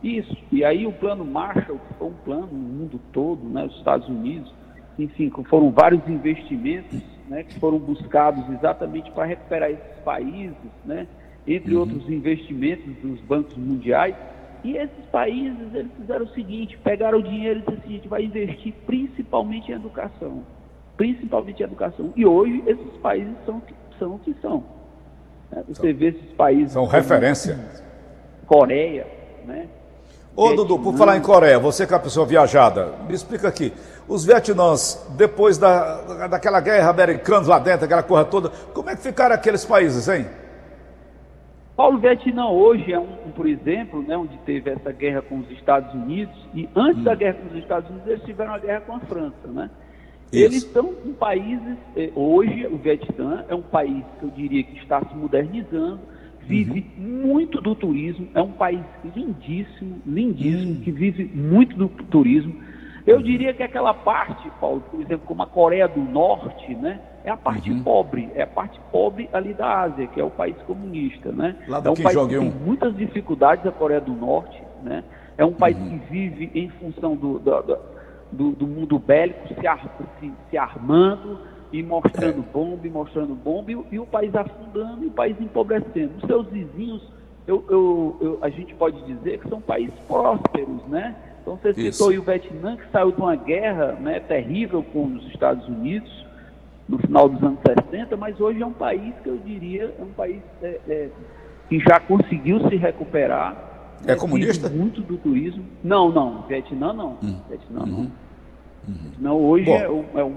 Isso. 0.01 0.37
E 0.53 0.63
aí 0.63 0.87
o 0.87 0.93
plano 0.93 1.25
Marshall, 1.25 1.79
que 1.79 1.93
foi 1.95 2.07
um 2.07 2.15
plano 2.23 2.47
no 2.47 2.57
mundo 2.57 2.99
todo, 3.11 3.43
né? 3.43 3.65
os 3.65 3.75
Estados 3.75 4.07
Unidos, 4.07 4.53
enfim, 4.97 5.29
foram 5.49 5.69
vários 5.71 6.07
investimentos 6.07 7.14
né, 7.27 7.43
que 7.43 7.59
foram 7.59 7.77
buscados 7.77 8.47
exatamente 8.49 9.11
para 9.11 9.25
recuperar 9.25 9.71
esses 9.71 9.99
países, 10.03 10.55
né, 10.85 11.07
entre 11.47 11.73
uhum. 11.73 11.81
outros 11.81 12.09
investimentos 12.09 12.95
dos 13.01 13.19
bancos 13.21 13.55
mundiais. 13.57 14.15
E 14.63 14.77
esses 14.77 15.05
países 15.11 15.73
eles 15.73 15.91
fizeram 15.99 16.25
o 16.25 16.29
seguinte: 16.29 16.77
pegaram 16.83 17.19
o 17.19 17.23
dinheiro 17.23 17.59
e 17.59 17.61
disseram 17.61 17.77
assim, 17.79 17.89
a 17.89 17.97
gente 17.97 18.07
vai 18.07 18.23
investir 18.23 18.73
principalmente 18.85 19.71
em 19.71 19.75
educação. 19.75 20.43
Principalmente 20.97 21.59
em 21.59 21.63
educação. 21.63 22.13
E 22.15 22.25
hoje 22.25 22.63
esses 22.65 22.97
países 22.97 23.35
são, 23.45 23.61
são 23.99 24.15
o 24.15 24.19
que 24.19 24.33
são. 24.41 24.63
Né? 25.51 25.63
Você 25.67 25.93
vê 25.93 26.07
esses 26.07 26.31
países. 26.31 26.73
São 26.73 26.85
referência. 26.85 27.59
Coreia, 28.47 29.05
né? 29.45 29.67
Ô, 30.35 30.53
Dudu, 30.53 30.77
por 30.79 30.95
falar 30.95 31.15
em 31.15 31.21
Coreia, 31.21 31.57
você 31.57 31.87
que 31.87 31.93
é 31.93 31.95
uma 31.95 32.03
pessoa 32.03 32.25
viajada, 32.25 32.93
me 33.07 33.13
explica 33.13 33.47
aqui. 33.47 33.71
Os 34.05 34.25
vietnãs, 34.25 35.07
depois 35.17 35.57
da, 35.57 36.27
daquela 36.27 36.59
guerra 36.59 36.89
americana 36.89 37.47
lá 37.47 37.57
dentro, 37.57 37.85
aquela 37.85 38.03
coisa 38.03 38.25
toda, 38.25 38.49
como 38.73 38.89
é 38.89 38.95
que 38.95 39.01
ficaram 39.01 39.33
aqueles 39.33 39.63
países, 39.63 40.09
hein? 40.09 40.25
Paulo, 41.75 41.99
Vietnã 41.99 42.47
hoje 42.47 42.93
é 42.93 42.99
um, 42.99 43.31
por 43.35 43.47
exemplo, 43.47 44.01
né, 44.01 44.15
onde 44.15 44.37
teve 44.39 44.69
essa 44.69 44.91
guerra 44.91 45.21
com 45.21 45.39
os 45.39 45.51
Estados 45.51 45.93
Unidos, 45.93 46.35
e 46.53 46.69
antes 46.75 47.01
hum. 47.01 47.03
da 47.03 47.15
guerra 47.15 47.37
com 47.41 47.47
os 47.47 47.61
Estados 47.61 47.89
Unidos, 47.89 48.07
eles 48.07 48.23
tiveram 48.23 48.53
a 48.53 48.59
guerra 48.59 48.81
com 48.81 48.95
a 48.95 48.99
França, 49.01 49.47
né? 49.47 49.69
Isso. 50.31 50.43
Eles 50.43 50.63
são 50.71 50.93
um 51.05 51.13
países, 51.13 51.77
eh, 51.95 52.11
hoje 52.15 52.65
o 52.67 52.77
Vietnã 52.77 53.45
é 53.47 53.55
um 53.55 53.61
país 53.61 54.03
que 54.19 54.25
eu 54.25 54.29
diria 54.31 54.63
que 54.63 54.77
está 54.79 54.99
se 55.01 55.15
modernizando, 55.15 55.99
vive 56.47 56.85
uhum. 56.97 57.27
muito 57.27 57.61
do 57.61 57.75
turismo, 57.75 58.27
é 58.33 58.41
um 58.41 58.51
país 58.51 58.81
lindíssimo, 59.15 60.01
lindíssimo, 60.05 60.73
uhum. 60.73 60.81
que 60.81 60.91
vive 60.91 61.25
muito 61.33 61.75
do 61.75 61.87
turismo. 62.05 62.55
Eu 63.05 63.21
diria 63.21 63.53
que 63.53 63.61
aquela 63.61 63.93
parte, 63.93 64.49
Paulo, 64.59 64.81
por 64.89 64.99
exemplo, 64.99 65.27
como 65.27 65.43
a 65.43 65.45
Coreia 65.45 65.87
do 65.87 66.01
Norte, 66.01 66.73
né? 66.75 66.99
É 67.23 67.29
a 67.29 67.37
parte 67.37 67.71
uhum. 67.71 67.83
pobre, 67.83 68.29
é 68.35 68.43
a 68.43 68.47
parte 68.47 68.79
pobre 68.91 69.29
ali 69.33 69.53
da 69.53 69.81
Ásia, 69.81 70.07
que 70.07 70.19
é 70.19 70.23
o 70.23 70.29
país 70.29 70.55
comunista, 70.63 71.31
né? 71.31 71.55
Lá 71.67 71.79
do 71.79 71.89
é 71.89 71.91
um 71.91 71.95
país 71.95 72.17
que 72.17 72.27
tem 72.27 72.51
muitas 72.65 72.95
dificuldades, 72.95 73.65
a 73.65 73.71
Coreia 73.71 74.01
do 74.01 74.13
Norte, 74.13 74.61
né? 74.83 75.03
É 75.37 75.45
um 75.45 75.53
país 75.53 75.77
uhum. 75.77 75.89
que 75.89 76.11
vive 76.11 76.51
em 76.55 76.69
função 76.69 77.15
do, 77.15 77.39
do, 77.39 77.77
do, 78.31 78.51
do 78.51 78.67
mundo 78.67 78.97
bélico, 78.97 79.53
se, 79.59 79.67
ar, 79.67 79.79
se, 80.19 80.31
se, 80.49 80.57
armando 80.57 81.39
e 81.71 81.83
mostrando 81.83 82.39
é. 82.39 82.53
bomba, 82.53 82.87
e 82.87 82.89
mostrando 82.89 83.35
bomba, 83.35 83.71
e, 83.71 83.77
e, 83.91 83.99
o 83.99 84.05
país 84.05 84.33
afundando 84.35 85.03
e 85.03 85.07
o 85.07 85.11
país 85.11 85.39
empobrecendo. 85.39 86.11
Os 86.17 86.25
seus 86.25 86.47
vizinhos, 86.47 87.01
eu, 87.47 87.63
eu, 87.69 88.17
eu, 88.21 88.39
a 88.41 88.49
gente 88.49 88.73
pode 88.75 89.01
dizer 89.05 89.39
que 89.39 89.49
são 89.49 89.61
países 89.61 89.93
prósperos, 90.07 90.83
né? 90.87 91.15
Então 91.41 91.57
você 91.57 91.69
Isso. 91.71 91.91
citou 91.93 92.09
aí 92.09 92.17
o 92.17 92.23
Vietnã, 92.23 92.75
que 92.75 92.89
saiu 92.91 93.11
de 93.11 93.21
uma 93.21 93.35
guerra 93.35 93.91
né, 93.93 94.19
terrível 94.19 94.83
com 94.91 95.05
os 95.05 95.27
Estados 95.27 95.67
Unidos 95.67 96.25
no 96.87 96.97
final 96.99 97.29
dos 97.29 97.41
anos 97.43 97.59
60, 97.91 98.15
mas 98.17 98.39
hoje 98.39 98.61
é 98.61 98.65
um 98.65 98.73
país 98.73 99.13
que 99.23 99.29
eu 99.29 99.37
diria, 99.37 99.93
é 99.97 100.03
um 100.03 100.13
país 100.13 100.41
é, 100.61 100.79
é, 100.87 101.09
que 101.69 101.79
já 101.79 101.99
conseguiu 101.99 102.67
se 102.69 102.75
recuperar. 102.75 103.55
É 104.03 104.07
né, 104.07 104.15
comunista? 104.15 104.69
Muito 104.69 105.01
do 105.01 105.17
turismo. 105.17 105.63
Não, 105.83 106.11
não. 106.11 106.43
Vietnã 106.47 106.93
não. 106.93 107.17
Hum. 107.23 107.39
Vietnã 107.47 107.79
uhum. 107.81 107.85
não. 107.85 107.99
Uhum. 108.87 109.11
Não, 109.19 109.37
hoje 109.39 109.71
é 109.71 109.89
um, 109.89 110.05
é, 110.15 110.23
um, 110.23 110.35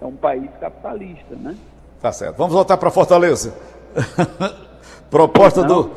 é 0.00 0.04
um 0.04 0.16
país 0.16 0.50
capitalista, 0.60 1.34
né? 1.34 1.56
Tá 2.00 2.12
certo. 2.12 2.36
Vamos 2.36 2.52
voltar 2.52 2.76
para 2.76 2.90
Fortaleza. 2.90 3.54
Proposta 5.10 5.62
do, 5.62 5.90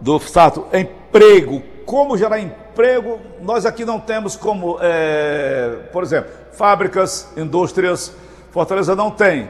do 0.00 0.18
Sato, 0.18 0.66
emprego. 0.72 1.62
Como 1.86 2.16
gerar 2.16 2.40
emprego? 2.40 3.18
Nós 3.42 3.66
aqui 3.66 3.84
não 3.84 4.00
temos 4.00 4.36
como, 4.36 4.78
é, 4.80 5.88
por 5.92 6.02
exemplo, 6.02 6.30
fábricas, 6.52 7.32
indústrias. 7.36 8.14
Fortaleza 8.50 8.96
não 8.96 9.10
tem. 9.10 9.48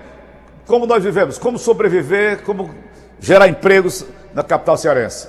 Como 0.66 0.86
nós 0.86 1.02
vivemos? 1.02 1.38
Como 1.38 1.58
sobreviver? 1.58 2.42
Como 2.44 2.70
gerar 3.20 3.48
empregos 3.48 4.06
na 4.34 4.42
capital 4.42 4.76
cearense? 4.76 5.28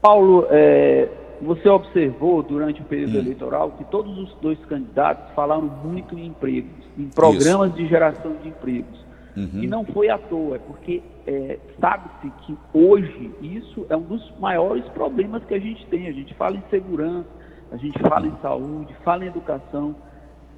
Paulo, 0.00 0.46
é, 0.50 1.08
você 1.40 1.68
observou 1.68 2.42
durante 2.42 2.80
o 2.80 2.84
período 2.84 3.16
hum. 3.16 3.20
eleitoral 3.20 3.70
que 3.72 3.84
todos 3.84 4.16
os 4.18 4.34
dois 4.40 4.58
candidatos 4.66 5.34
falaram 5.34 5.62
muito 5.62 6.16
em 6.18 6.26
empregos, 6.26 6.85
em 6.96 7.08
programas 7.08 7.70
Isso. 7.70 7.78
de 7.78 7.88
geração 7.88 8.36
de 8.42 8.48
empregos. 8.48 9.06
Uhum. 9.36 9.62
E 9.62 9.66
não 9.66 9.84
foi 9.84 10.08
à 10.08 10.16
toa, 10.16 10.56
é 10.56 10.58
porque 10.58 11.02
é, 11.26 11.58
sabe-se 11.78 12.30
que 12.42 12.56
hoje 12.72 13.30
isso 13.42 13.84
é 13.90 13.96
um 13.96 14.02
dos 14.02 14.32
maiores 14.38 14.84
problemas 14.88 15.44
que 15.44 15.52
a 15.52 15.58
gente 15.58 15.84
tem. 15.86 16.08
A 16.08 16.12
gente 16.12 16.32
fala 16.34 16.56
em 16.56 16.62
segurança, 16.70 17.28
a 17.70 17.76
gente 17.76 17.98
fala 17.98 18.26
em 18.26 18.34
saúde, 18.40 18.96
fala 19.04 19.24
em 19.24 19.28
educação, 19.28 19.94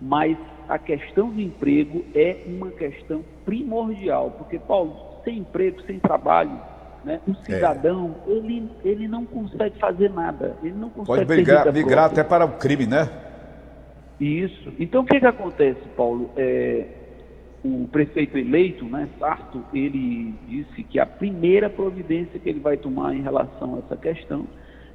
mas 0.00 0.36
a 0.68 0.78
questão 0.78 1.30
do 1.30 1.40
emprego 1.40 2.04
é 2.14 2.44
uma 2.46 2.70
questão 2.70 3.24
primordial, 3.44 4.30
porque, 4.38 4.60
Paulo, 4.60 4.94
sem 5.24 5.38
emprego, 5.38 5.82
sem 5.82 5.98
trabalho, 5.98 6.60
né? 7.04 7.20
O 7.26 7.34
cidadão, 7.34 8.14
é. 8.28 8.30
ele, 8.30 8.70
ele 8.84 9.08
não 9.08 9.24
consegue 9.24 9.76
fazer 9.78 10.10
nada. 10.10 10.56
Ele 10.62 10.74
não 10.74 10.90
consegue 10.90 11.26
Pode 11.26 11.36
migrar, 11.36 11.72
migrar 11.72 12.04
até 12.04 12.22
para 12.22 12.44
o 12.44 12.52
crime, 12.58 12.86
né? 12.86 13.08
Isso. 14.20 14.72
Então, 14.78 15.02
o 15.02 15.04
que, 15.04 15.18
que 15.20 15.26
acontece, 15.26 15.80
Paulo? 15.96 16.30
É, 16.36 16.86
o 17.64 17.88
prefeito 17.90 18.38
eleito, 18.38 18.84
né, 18.84 19.08
Sarto, 19.18 19.64
ele 19.72 20.34
disse 20.46 20.82
que 20.84 20.98
a 20.98 21.06
primeira 21.06 21.68
providência 21.68 22.38
que 22.38 22.48
ele 22.48 22.60
vai 22.60 22.76
tomar 22.76 23.14
em 23.14 23.22
relação 23.22 23.76
a 23.76 23.78
essa 23.78 23.96
questão 23.96 24.46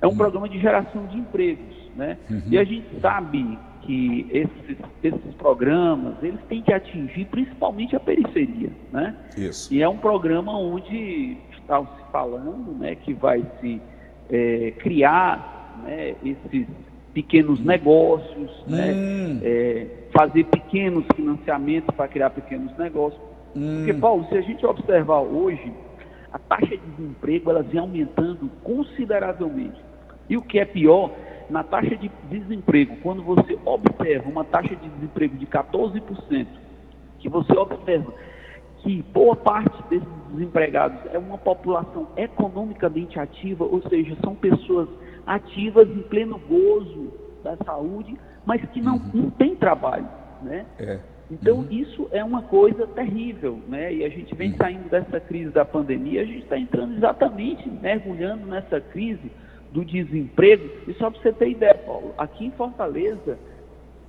é 0.02 0.08
um 0.08 0.12
uhum. 0.12 0.18
programa 0.18 0.50
de 0.50 0.60
geração 0.60 1.06
de 1.08 1.18
empregos, 1.18 1.90
né? 1.96 2.18
Uhum. 2.30 2.42
E 2.50 2.58
a 2.58 2.64
gente 2.64 2.86
sabe 3.00 3.58
que 3.82 4.28
esses, 4.32 4.78
esses 5.02 5.34
programas, 5.36 6.16
eles 6.22 6.40
têm 6.50 6.62
que 6.62 6.74
atingir 6.74 7.26
principalmente 7.26 7.96
a 7.96 8.00
periferia, 8.00 8.70
né? 8.92 9.16
Isso. 9.38 9.74
E 9.74 9.82
é 9.82 9.88
um 9.88 9.98
programa 9.98 10.58
onde 10.58 11.38
está 11.58 11.82
se 11.82 12.12
falando, 12.12 12.78
né, 12.78 12.96
que 12.96 13.14
vai 13.14 13.44
se 13.60 13.82
é, 14.30 14.72
criar 14.78 15.82
né, 15.84 16.16
esses 16.24 16.68
pequenos 17.14 17.60
negócios, 17.60 18.52
né, 18.68 18.92
hum. 18.92 19.34
né, 19.36 19.42
é, 19.44 19.88
fazer 20.12 20.46
pequenos 20.46 21.06
financiamentos 21.16 21.94
para 21.96 22.08
criar 22.08 22.32
pequenos 22.32 22.76
negócios. 22.78 23.22
Hum. 23.56 23.78
Porque, 23.78 23.94
Paulo, 23.94 24.26
se 24.30 24.36
a 24.36 24.42
gente 24.42 24.66
observar 24.66 25.22
hoje, 25.22 25.72
a 26.32 26.40
taxa 26.40 26.76
de 26.76 26.78
desemprego 26.78 27.52
ela 27.52 27.62
vem 27.62 27.80
aumentando 27.80 28.50
consideravelmente. 28.64 29.80
E 30.28 30.36
o 30.36 30.42
que 30.42 30.58
é 30.58 30.66
pior, 30.66 31.12
na 31.50 31.64
taxa 31.64 31.96
de 31.96 32.10
desemprego, 32.30 32.96
quando 33.04 33.22
você 33.22 33.58
observa 33.66 34.28
uma 34.30 34.44
taxa 34.44 34.76
de 34.76 34.90
desemprego 34.90 35.38
de 35.38 35.46
14%, 35.46 36.48
que 37.20 37.30
você 37.30 37.54
observa 37.54 38.12
que 38.80 39.02
boa 39.14 39.36
parte 39.36 39.82
desses 39.90 40.08
desempregados 40.32 41.00
é 41.14 41.18
uma 41.18 41.38
população 41.38 42.08
economicamente 42.18 43.20
ativa, 43.20 43.64
ou 43.64 43.82
seja, 43.88 44.18
são 44.24 44.36
pessoas 44.36 44.90
ativas 45.26 45.90
em 45.90 46.02
pleno 46.02 46.40
gozo 46.40 47.14
da 47.44 47.58
saúde, 47.58 48.18
mas 48.46 48.62
que 48.72 48.82
não, 48.82 48.96
uhum. 48.96 49.12
não 49.14 49.30
têm 49.32 49.56
trabalho, 49.56 50.08
né? 50.42 50.66
É. 50.80 51.00
Então 51.32 51.60
uhum. 51.60 51.68
isso 51.72 52.08
é 52.12 52.24
uma 52.24 52.44
coisa 52.44 52.86
terrível, 52.88 53.60
né? 53.68 53.94
E 53.94 54.04
a 54.04 54.10
gente 54.10 54.36
vem 54.36 54.52
uhum. 54.52 54.58
saindo 54.58 54.90
dessa 54.90 55.20
crise 55.20 55.52
da 55.52 55.66
pandemia, 55.66 56.22
a 56.22 56.26
gente 56.26 56.44
está 56.44 56.58
entrando 56.58 56.96
exatamente, 56.96 57.70
mergulhando 57.70 58.46
nessa 58.46 58.80
crise 58.80 59.32
do 59.72 59.84
desemprego. 59.84 60.70
E 60.88 60.94
só 60.94 61.10
para 61.10 61.22
você 61.22 61.34
ter 61.34 61.50
ideia, 61.50 61.76
Paulo, 61.76 62.14
aqui 62.18 62.46
em 62.46 62.52
Fortaleza, 62.52 63.38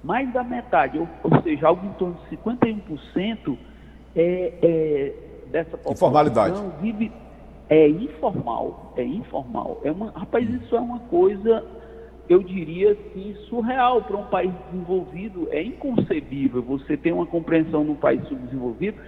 mais 0.02 0.30
da 0.33 0.44
metade, 0.44 0.99
ou, 0.99 1.09
ou 1.23 1.42
seja, 1.42 1.66
algo 1.66 1.87
em 1.87 1.92
torno 1.92 2.18
de 2.28 2.37
51% 2.37 3.56
é, 4.14 4.52
é, 4.62 5.12
dessa 5.50 5.71
população 5.78 5.92
Informalidade. 5.92 6.62
vive 6.80 7.11
é 7.68 7.88
informal, 7.88 8.92
é 8.97 9.04
informal. 9.04 9.80
É 9.85 9.90
uma, 9.90 10.11
rapaz, 10.11 10.49
isso 10.49 10.75
é 10.75 10.80
uma 10.80 10.99
coisa, 11.00 11.64
eu 12.28 12.42
diria 12.42 12.92
assim, 12.92 13.35
surreal 13.49 14.02
para 14.02 14.16
um 14.16 14.25
país 14.25 14.52
desenvolvido. 14.71 15.49
É 15.50 15.62
inconcebível 15.62 16.62
você 16.62 16.97
ter 16.97 17.12
uma 17.12 17.26
compreensão 17.26 17.85
num 17.85 17.97
país 17.97 18.26
subdesenvolvido 18.28 18.99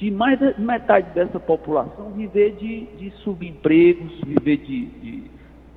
de 0.00 0.10
mais 0.10 0.40
da 0.40 0.54
metade 0.56 1.12
dessa 1.12 1.38
população 1.38 2.10
viver 2.12 2.56
de, 2.56 2.86
de 2.96 3.10
subempregos, 3.22 4.10
viver 4.24 4.56
de, 4.56 4.86
de, 4.86 5.24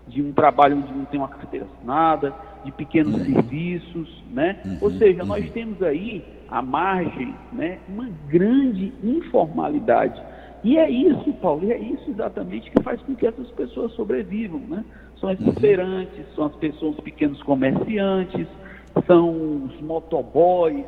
de, 0.08 0.22
um 0.22 0.32
trabalho 0.32 0.78
onde 0.78 0.94
não 0.94 1.04
tem 1.04 1.20
uma 1.20 1.28
carteira 1.28 1.66
assinada, 1.66 2.34
de 2.64 2.72
pequenos 2.72 3.16
uhum. 3.16 3.26
serviços, 3.26 4.24
né? 4.32 4.62
Uhum. 4.64 4.78
Ou 4.80 4.92
seja, 4.92 5.26
nós 5.26 5.44
uhum. 5.46 5.52
temos 5.52 5.84
aí 5.84 6.24
à 6.50 6.62
margem, 6.62 7.36
né, 7.52 7.80
uma 7.90 8.08
grande 8.30 8.94
informalidade. 9.04 10.22
E 10.64 10.78
é 10.78 10.90
isso, 10.90 11.34
Paulo, 11.42 11.66
e 11.66 11.74
é 11.74 11.78
isso 11.78 12.10
exatamente 12.10 12.72
que 12.72 12.82
faz 12.82 13.02
com 13.02 13.16
que 13.16 13.28
essas 13.28 13.50
pessoas 13.52 13.92
sobrevivam, 13.94 14.60
né? 14.60 14.84
São 15.20 15.30
esses 15.32 15.46
uhum. 15.46 15.54
feirantes, 15.56 16.26
são 16.36 16.46
as 16.46 16.56
pessoas, 16.56 16.96
os 16.98 17.04
pequenos 17.04 17.42
comerciantes, 17.44 18.48
são 19.06 19.64
os 19.66 19.82
motoboys, 19.82 20.86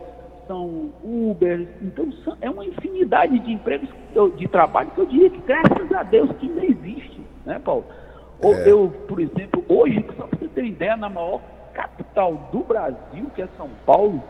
são 0.48 0.92
Uber, 1.04 1.68
então 1.82 2.12
são, 2.24 2.38
é 2.40 2.50
uma 2.50 2.66
infinidade 2.66 3.38
de 3.40 3.52
empregos 3.52 3.90
de 4.38 4.48
trabalho 4.48 4.92
que 4.92 5.02
eu 5.02 5.06
diria 5.06 5.30
que 5.30 5.42
graças 5.42 5.92
a 5.92 6.04
Deus 6.04 6.32
que 6.38 6.48
ainda 6.48 6.66
existe, 6.66 7.20
né, 7.46 7.60
Paulo? 7.60 7.84
Ou 8.42 8.54
é. 8.54 8.70
eu, 8.70 8.94
por 9.08 9.20
exemplo, 9.20 9.64
hoje, 9.68 10.06
só 10.16 10.28
para 10.28 10.40
você 10.40 10.48
ter 10.50 10.66
ideia, 10.66 10.96
na 10.96 11.10
maior 11.10 11.42
capital 11.74 12.50
do 12.52 12.60
Brasil, 12.60 13.30
que 13.36 13.42
é 13.42 13.48
São 13.58 13.70
Paulo, 13.86 14.24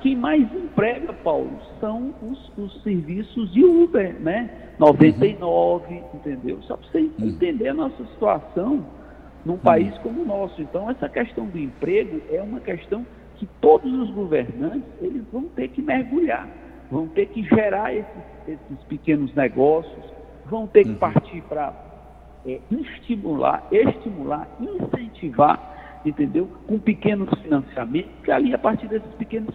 quem 0.00 0.16
mais 0.16 0.42
emprega, 0.54 1.12
Paulo, 1.12 1.50
são 1.80 2.14
os, 2.22 2.52
os 2.56 2.82
serviços 2.82 3.52
de 3.52 3.64
Uber, 3.64 4.14
né? 4.20 4.50
99, 4.78 5.92
uhum. 5.92 6.02
entendeu? 6.14 6.62
Só 6.62 6.76
para 6.76 6.88
você 6.88 6.98
uhum. 6.98 7.12
entender 7.20 7.68
a 7.68 7.74
nossa 7.74 8.04
situação 8.06 8.86
num 9.44 9.54
uhum. 9.54 9.58
país 9.58 9.96
como 9.98 10.22
o 10.22 10.24
nosso. 10.24 10.60
Então, 10.62 10.88
essa 10.90 11.08
questão 11.08 11.46
do 11.46 11.58
emprego 11.58 12.20
é 12.30 12.40
uma 12.40 12.60
questão 12.60 13.04
que 13.36 13.46
todos 13.60 13.92
os 13.92 14.10
governantes 14.10 14.88
eles 15.00 15.24
vão 15.32 15.44
ter 15.44 15.68
que 15.68 15.80
mergulhar, 15.82 16.48
vão 16.90 17.08
ter 17.08 17.26
que 17.26 17.42
gerar 17.44 17.94
esses, 17.94 18.22
esses 18.46 18.84
pequenos 18.88 19.34
negócios, 19.34 20.04
vão 20.46 20.66
ter 20.66 20.84
que 20.84 20.90
uhum. 20.90 20.96
partir 20.96 21.42
para 21.42 21.72
é, 22.46 22.60
estimular, 22.70 23.66
estimular, 23.70 24.48
incentivar 24.60 25.77
entendeu? 26.04 26.48
Com 26.66 26.78
pequenos 26.78 27.28
financiamentos, 27.40 28.10
que 28.22 28.30
ali 28.30 28.54
a 28.54 28.58
partir 28.58 28.86
desses 28.88 29.12
pequenos 29.14 29.54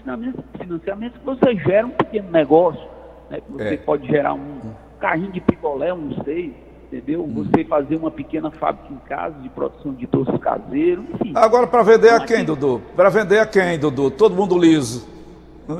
financiamentos 0.59 1.19
você 1.23 1.55
gera 1.57 1.88
um 1.88 1.91
pequeno 1.91 2.31
negócio, 2.31 2.88
né? 3.29 3.39
Você 3.50 3.73
é. 3.73 3.77
pode 3.77 4.07
gerar 4.07 4.33
um 4.33 4.73
carrinho 5.00 5.31
de 5.31 5.41
picolé, 5.41 5.93
um 5.93 6.23
sei, 6.23 6.53
entendeu? 6.91 7.23
Hum. 7.23 7.33
Você 7.33 7.63
fazer 7.65 7.95
uma 7.95 8.12
pequena 8.12 8.51
fábrica 8.51 8.93
em 8.93 8.97
casa 9.07 9.39
de 9.39 9.50
produção 9.50 9.93
de 9.93 10.05
doces 10.07 10.38
caseiros, 10.39 11.05
enfim. 11.15 11.33
Agora 11.35 11.67
para 11.67 11.83
vender 11.83 12.09
a 12.09 12.19
quem, 12.19 12.43
Dudu? 12.43 12.81
Para 12.95 13.09
vender 13.09 13.39
a 13.39 13.45
quem, 13.45 13.79
Dudu? 13.79 14.12
Todo 14.12 14.35
mundo 14.35 14.57
liso. 14.57 15.12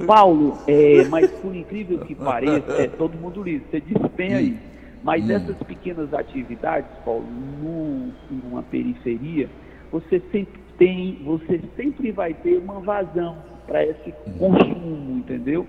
Paulo, 0.08 0.58
é, 0.66 1.04
mas 1.10 1.30
por 1.30 1.54
incrível 1.54 2.00
que 2.00 2.16
pareça, 2.16 2.72
é 2.82 2.88
todo 2.88 3.18
mundo 3.18 3.44
liso. 3.44 3.66
Você 3.70 3.82
disse 3.82 4.10
bem 4.16 4.34
aí. 4.34 4.58
Mas 5.04 5.26
hum. 5.26 5.32
essas 5.32 5.58
pequenas 5.68 6.14
atividades, 6.14 6.90
Paulo, 7.04 7.26
numa 8.32 8.64
periferia, 8.64 9.50
você 9.94 10.20
sempre 10.32 10.60
tem, 10.76 11.20
você 11.24 11.62
sempre 11.78 12.12
vai 12.12 12.34
ter 12.34 12.58
uma 12.58 12.80
vazão 12.80 13.38
para 13.68 13.86
esse 13.86 14.12
consumo, 14.40 15.20
entendeu? 15.20 15.68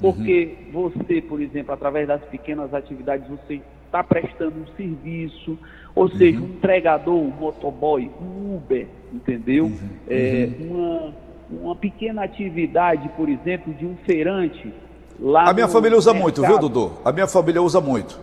Porque 0.00 0.56
uhum. 0.66 0.90
você, 0.90 1.20
por 1.20 1.42
exemplo, 1.42 1.74
através 1.74 2.08
das 2.08 2.22
pequenas 2.24 2.72
atividades, 2.72 3.28
você 3.28 3.60
está 3.84 4.02
prestando 4.02 4.54
um 4.60 4.66
serviço, 4.76 5.58
ou 5.94 6.08
seja, 6.08 6.38
uhum. 6.38 6.46
um 6.46 6.48
entregador, 6.48 7.14
um 7.14 7.30
motoboy, 7.30 8.10
um 8.20 8.56
Uber, 8.56 8.86
entendeu? 9.12 9.66
Uhum. 9.66 9.78
É, 10.08 10.48
uma, 10.58 11.12
uma 11.50 11.76
pequena 11.76 12.24
atividade, 12.24 13.10
por 13.10 13.28
exemplo, 13.28 13.74
de 13.74 13.84
um 13.84 13.94
feirante 14.06 14.72
lá 15.20 15.50
A 15.50 15.52
minha 15.52 15.68
família 15.68 15.98
usa 15.98 16.14
mercado. 16.14 16.22
muito, 16.22 16.42
viu, 16.42 16.58
Dudu? 16.58 16.92
A 17.04 17.12
minha 17.12 17.26
família 17.26 17.60
usa 17.60 17.80
muito. 17.80 18.18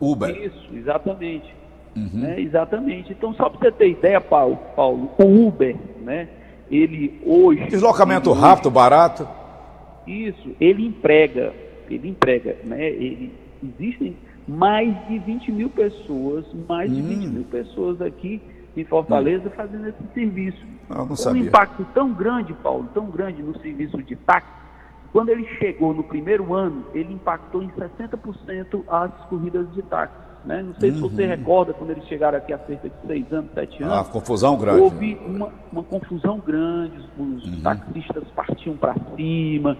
Uber. 0.00 0.30
Isso, 0.30 0.68
exatamente. 0.74 1.61
Uhum. 1.94 2.08
Né, 2.12 2.40
exatamente. 2.40 3.12
Então, 3.12 3.34
só 3.34 3.48
para 3.48 3.58
você 3.58 3.72
ter 3.72 3.90
ideia, 3.90 4.20
Paulo, 4.20 4.58
Paulo, 4.74 5.10
o 5.18 5.46
Uber, 5.46 5.76
né? 6.00 6.28
Ele 6.70 7.20
hoje. 7.24 7.66
Deslocamento 7.66 8.30
ele, 8.30 8.40
rápido, 8.40 8.70
barato. 8.70 9.28
Isso, 10.06 10.56
ele 10.60 10.86
emprega, 10.86 11.52
ele 11.90 12.08
emprega, 12.08 12.56
né? 12.64 12.88
Ele, 12.88 13.32
existem 13.62 14.16
mais 14.48 14.94
de 15.06 15.18
20 15.18 15.52
mil 15.52 15.70
pessoas, 15.70 16.44
mais 16.68 16.90
hum. 16.90 16.94
de 16.94 17.02
20 17.02 17.26
mil 17.26 17.44
pessoas 17.44 18.00
aqui 18.00 18.40
em 18.76 18.84
Fortaleza 18.84 19.48
hum. 19.48 19.52
fazendo 19.54 19.88
esse 19.88 20.02
serviço. 20.14 20.64
Eu 20.88 21.06
não 21.06 21.16
sabia. 21.16 21.42
Um 21.42 21.46
impacto 21.46 21.86
tão 21.94 22.12
grande, 22.12 22.52
Paulo, 22.54 22.88
tão 22.94 23.06
grande 23.06 23.42
no 23.42 23.56
serviço 23.60 24.02
de 24.02 24.16
táxi, 24.16 24.48
quando 25.12 25.28
ele 25.28 25.46
chegou 25.58 25.92
no 25.92 26.02
primeiro 26.02 26.54
ano, 26.54 26.86
ele 26.94 27.12
impactou 27.12 27.62
em 27.62 27.68
60% 27.68 28.82
as 28.88 29.12
corridas 29.28 29.70
de 29.74 29.82
táxi. 29.82 30.14
Né? 30.44 30.62
Não 30.62 30.74
sei 30.74 30.90
uhum. 30.90 30.96
se 30.96 31.02
você 31.02 31.26
recorda 31.26 31.72
quando 31.72 31.90
eles 31.90 32.04
chegaram 32.06 32.38
aqui 32.38 32.52
há 32.52 32.58
cerca 32.58 32.88
de 32.88 33.06
seis 33.06 33.32
anos, 33.32 33.50
sete 33.54 33.82
anos. 33.82 33.96
Ah, 33.96 34.04
confusão 34.10 34.56
grande. 34.56 34.80
Houve 34.80 35.20
uma, 35.24 35.52
uma 35.70 35.82
confusão 35.84 36.40
grande, 36.40 36.98
os 37.16 37.44
uhum. 37.46 37.60
taxistas 37.62 38.24
partiam 38.34 38.76
para 38.76 38.96
cima, 39.14 39.76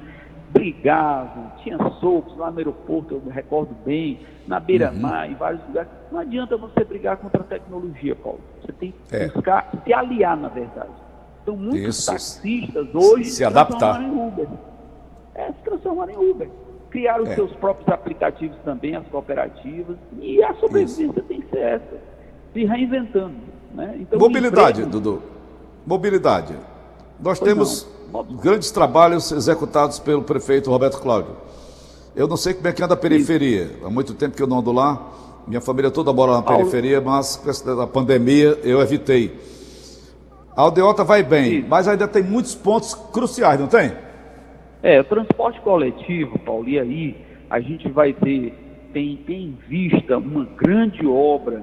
brigavam, 0.51 1.51
tinha 1.65 1.79
socos 1.99 2.37
lá 2.37 2.51
no 2.51 2.59
aeroporto, 2.59 3.15
eu 3.15 3.23
me 3.23 3.33
recordo 3.33 3.75
bem, 3.85 4.21
na 4.47 4.61
beira-mar, 4.61 5.27
uhum. 5.27 5.33
em 5.33 5.35
vários 5.35 5.67
lugares. 5.67 5.91
Não 6.13 6.21
adianta 6.21 6.57
você 6.57 6.85
brigar 6.85 7.17
contra 7.17 7.41
a 7.41 7.45
tecnologia, 7.45 8.15
Paulo. 8.15 8.41
Você 8.61 8.73
tem 8.73 8.95
que 9.09 9.17
é. 9.17 9.29
buscar 9.29 9.69
se 9.83 9.93
aliar, 9.93 10.37
na 10.37 10.49
verdade. 10.49 10.91
Então, 11.43 11.57
muitos 11.57 11.99
Isso. 11.99 12.13
taxistas 12.13 12.95
hoje 12.95 13.25
se, 13.25 13.45
adaptar. 13.45 14.01
em 14.01 14.11
Uber. 14.11 14.47
É, 15.35 15.47
se 15.47 15.59
transformaram 15.65 16.13
em 16.13 16.31
Uber. 16.31 16.49
Criaram 16.91 17.25
é. 17.27 17.35
seus 17.35 17.53
próprios 17.55 17.89
aplicativos 17.89 18.57
também, 18.65 18.95
as 18.95 19.07
cooperativas. 19.09 19.97
E 20.21 20.43
a 20.43 20.55
sobrevivência 20.55 21.05
Isso. 21.05 21.23
tem 21.23 21.41
que 21.41 21.49
ser 21.49 21.59
essa. 21.59 22.01
Se 22.53 22.65
reinventando. 22.65 23.37
Né? 23.75 23.97
Então, 24.01 24.19
Mobilidade, 24.19 24.83
emprego... 24.83 25.01
Dudu. 25.01 25.23
Mobilidade. 25.87 26.55
Nós 27.19 27.39
pois 27.39 27.51
temos 27.51 27.89
não. 28.13 28.25
grandes 28.25 28.71
trabalhos 28.71 29.33
executados 29.33 29.99
pelo 29.99 30.23
prefeito 30.23 30.71
Roberto 30.71 31.01
Cláudio. 31.01 31.35
Eu 32.15 32.29
não 32.29 32.37
sei 32.37 32.53
como 32.53 32.69
é 32.69 32.73
que 32.73 32.83
anda 32.83 32.93
a 32.95 32.97
periferia. 32.97 33.71
Há 33.83 33.89
muito 33.89 34.13
tempo 34.13 34.37
que 34.37 34.43
eu 34.43 34.47
não 34.47 34.59
ando 34.59 34.71
lá. 34.71 35.01
Minha 35.47 35.61
família 35.61 35.91
toda 35.91 36.13
mora 36.13 36.33
na 36.33 36.43
Paulo... 36.43 36.59
periferia, 36.59 37.01
mas 37.01 37.37
com 37.37 37.81
a 37.81 37.87
pandemia 37.87 38.59
eu 38.63 38.81
evitei. 38.83 39.41
A 40.55 40.63
aldeota 40.63 41.03
vai 41.03 41.23
bem, 41.23 41.65
mas 41.67 41.89
ainda 41.89 42.07
tem 42.07 42.23
muitos 42.23 42.55
pontos 42.55 42.95
cruciais, 42.95 43.59
não 43.59 43.67
tem? 43.67 43.93
É, 44.83 45.01
o 45.01 45.05
transporte 45.05 45.61
coletivo, 45.61 46.39
Paulo, 46.41 46.69
e 46.69 46.79
aí 46.79 47.17
a 47.49 47.61
gente 47.61 47.89
vai 47.89 48.13
ter, 48.13 48.53
tem, 48.93 49.17
tem 49.19 49.45
em 49.45 49.59
vista 49.69 50.19
uma 50.19 50.45
grande 50.45 51.07
obra, 51.07 51.63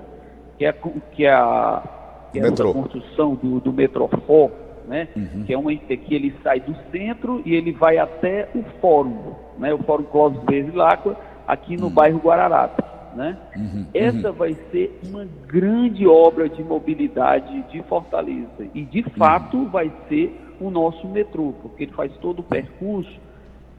que 0.58 0.66
é, 0.66 0.74
que 1.12 1.26
é 1.26 1.34
a, 1.34 1.84
que 2.32 2.40
é 2.40 2.48
a 2.48 2.74
construção 2.74 3.36
do, 3.36 3.60
do 3.60 3.74
Metrofor, 3.74 4.52
né? 4.88 5.08
Uhum. 5.16 5.44
Que 5.44 5.54
é 5.54 5.58
uma 5.58 5.76
que 5.76 6.16
ele 6.16 6.34
sai 6.44 6.60
do 6.62 6.76
centro 6.92 7.42
e 7.46 7.54
ele 7.54 7.72
vai 7.72 7.98
até 7.98 8.50
o 8.56 8.64
fórum, 8.80 9.36
né? 9.58 9.74
O 9.74 9.80
Fórum 9.80 10.04
Clóvis 10.04 10.42
Bevilacqua, 10.44 11.18
aqui 11.48 11.76
no 11.76 11.88
uhum. 11.88 11.94
bairro 11.94 12.20
Guararapes, 12.20 12.86
né? 13.16 13.38
Uhum. 13.56 13.86
Essa 13.94 14.30
uhum. 14.30 14.36
vai 14.36 14.56
ser 14.72 15.00
uma 15.08 15.28
grande 15.48 16.08
obra 16.08 16.48
de 16.48 16.64
mobilidade 16.64 17.64
de 17.72 17.82
Fortaleza 17.84 18.68
e 18.74 18.84
de 18.84 19.04
fato 19.18 19.58
uhum. 19.58 19.70
vai 19.70 19.92
ser 20.08 20.40
o 20.60 20.70
nosso 20.70 21.08
metrô, 21.08 21.54
porque 21.62 21.84
ele 21.84 21.94
faz 21.94 22.12
todo 22.18 22.40
o 22.40 22.44
percurso 22.44 23.20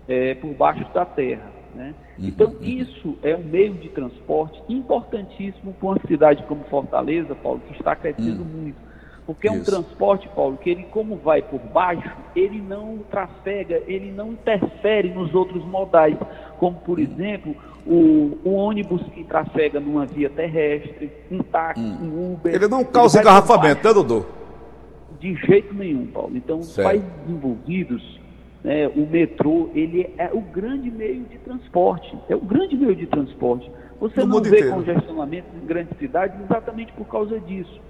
é, 0.09 0.35
por 0.35 0.53
baixo 0.55 0.87
da 0.93 1.05
terra. 1.05 1.51
Né? 1.75 1.95
Uhum, 2.19 2.27
então, 2.27 2.49
uhum. 2.49 2.57
isso 2.63 3.17
é 3.23 3.37
um 3.37 3.45
meio 3.45 3.75
de 3.75 3.89
transporte 3.91 4.61
importantíssimo 4.69 5.73
para 5.75 5.89
uma 5.89 6.01
cidade 6.07 6.43
como 6.45 6.65
Fortaleza, 6.65 7.35
Paulo, 7.35 7.61
que 7.67 7.75
está 7.75 7.95
crescendo 7.95 8.43
uhum. 8.43 8.63
muito. 8.63 8.91
Porque 9.27 9.47
é 9.47 9.53
um 9.53 9.57
isso. 9.59 9.71
transporte, 9.71 10.29
Paulo, 10.35 10.57
que 10.57 10.71
ele, 10.71 10.83
como 10.85 11.15
vai 11.17 11.41
por 11.41 11.61
baixo, 11.61 12.11
ele 12.35 12.61
não 12.61 12.99
trafega, 13.11 13.81
ele 13.87 14.11
não 14.11 14.33
interfere 14.33 15.11
nos 15.11 15.33
outros 15.35 15.65
modais, 15.65 16.17
como, 16.59 16.79
por 16.79 16.99
uhum. 16.99 17.05
exemplo, 17.05 17.55
o, 17.87 18.39
o, 18.45 18.55
ônibus 18.55 19.03
que 19.15 19.23
trafega 19.23 19.79
numa 19.79 20.05
via 20.05 20.29
terrestre, 20.29 21.13
um 21.31 21.39
táxi, 21.39 21.81
um 21.81 22.33
Uber. 22.35 22.53
Ele 22.53 22.67
não 22.67 22.85
causa 22.85 23.21
engarrafamento, 23.21 23.87
né, 23.87 23.95
Dudu? 23.95 24.27
De 25.21 25.35
jeito 25.47 25.75
nenhum, 25.75 26.07
Paulo. 26.07 26.35
Então, 26.35 26.59
os 26.59 26.75
países 26.75 27.07
desenvolvidos, 27.27 28.21
né, 28.65 28.89
o 28.89 29.07
metrô, 29.07 29.69
ele 29.75 30.09
é 30.17 30.31
o 30.33 30.41
grande 30.41 30.91
meio 30.91 31.25
de 31.25 31.39
transporte. 31.39 32.19
É 32.29 32.35
o 32.35 32.41
grande 32.41 32.75
meio 32.75 32.97
de 32.97 33.07
transporte. 33.07 33.71
Você 34.01 34.21
no 34.21 34.27
não 34.27 34.43
vê 34.43 34.49
inteiro. 34.49 34.73
congestionamento 34.73 35.47
em 35.63 35.67
grandes 35.67 35.97
cidades 35.99 36.41
exatamente 36.41 36.91
por 36.93 37.07
causa 37.07 37.39
disso. 37.39 37.81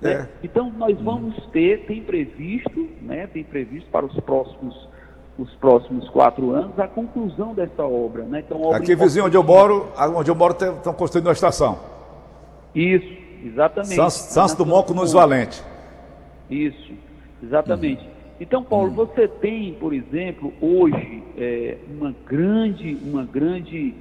Né? 0.00 0.12
É. 0.12 0.28
Então, 0.42 0.72
nós 0.78 0.98
vamos 0.98 1.36
ter, 1.52 1.84
tem 1.84 2.02
previsto, 2.02 2.88
né, 3.02 3.26
tem 3.26 3.44
previsto 3.44 3.90
para 3.90 4.06
os 4.06 4.18
próximos 4.20 4.88
os 5.38 5.54
próximos 5.54 6.08
quatro 6.10 6.50
anos 6.50 6.76
a 6.80 6.88
conclusão 6.88 7.54
dessa 7.54 7.84
obra, 7.84 8.24
né? 8.24 8.42
Então, 8.44 8.60
obra 8.60 8.78
Aqui 8.78 8.96
vizinho 8.96 9.26
onde 9.26 9.36
eu 9.36 9.42
moro, 9.44 9.86
onde 10.16 10.28
eu 10.28 10.34
moro 10.34 10.52
estão 10.52 10.92
construindo 10.92 11.28
uma 11.28 11.32
estação. 11.32 11.78
Isso, 12.74 13.06
exatamente. 13.44 14.10
Santos 14.10 14.54
Dumont 14.54 14.88
com 14.88 14.94
nos 14.94 15.12
Valente. 15.12 15.62
Isso, 16.50 16.92
exatamente. 17.42 18.02
Uhum. 18.02 18.18
Então, 18.40 18.62
Paulo, 18.62 18.88
uhum. 18.88 18.94
você 18.94 19.26
tem, 19.26 19.74
por 19.74 19.92
exemplo, 19.92 20.52
hoje 20.60 21.22
é, 21.36 21.76
uma 21.88 22.14
grande, 22.26 22.96
uma 23.02 23.24
grande, 23.24 23.94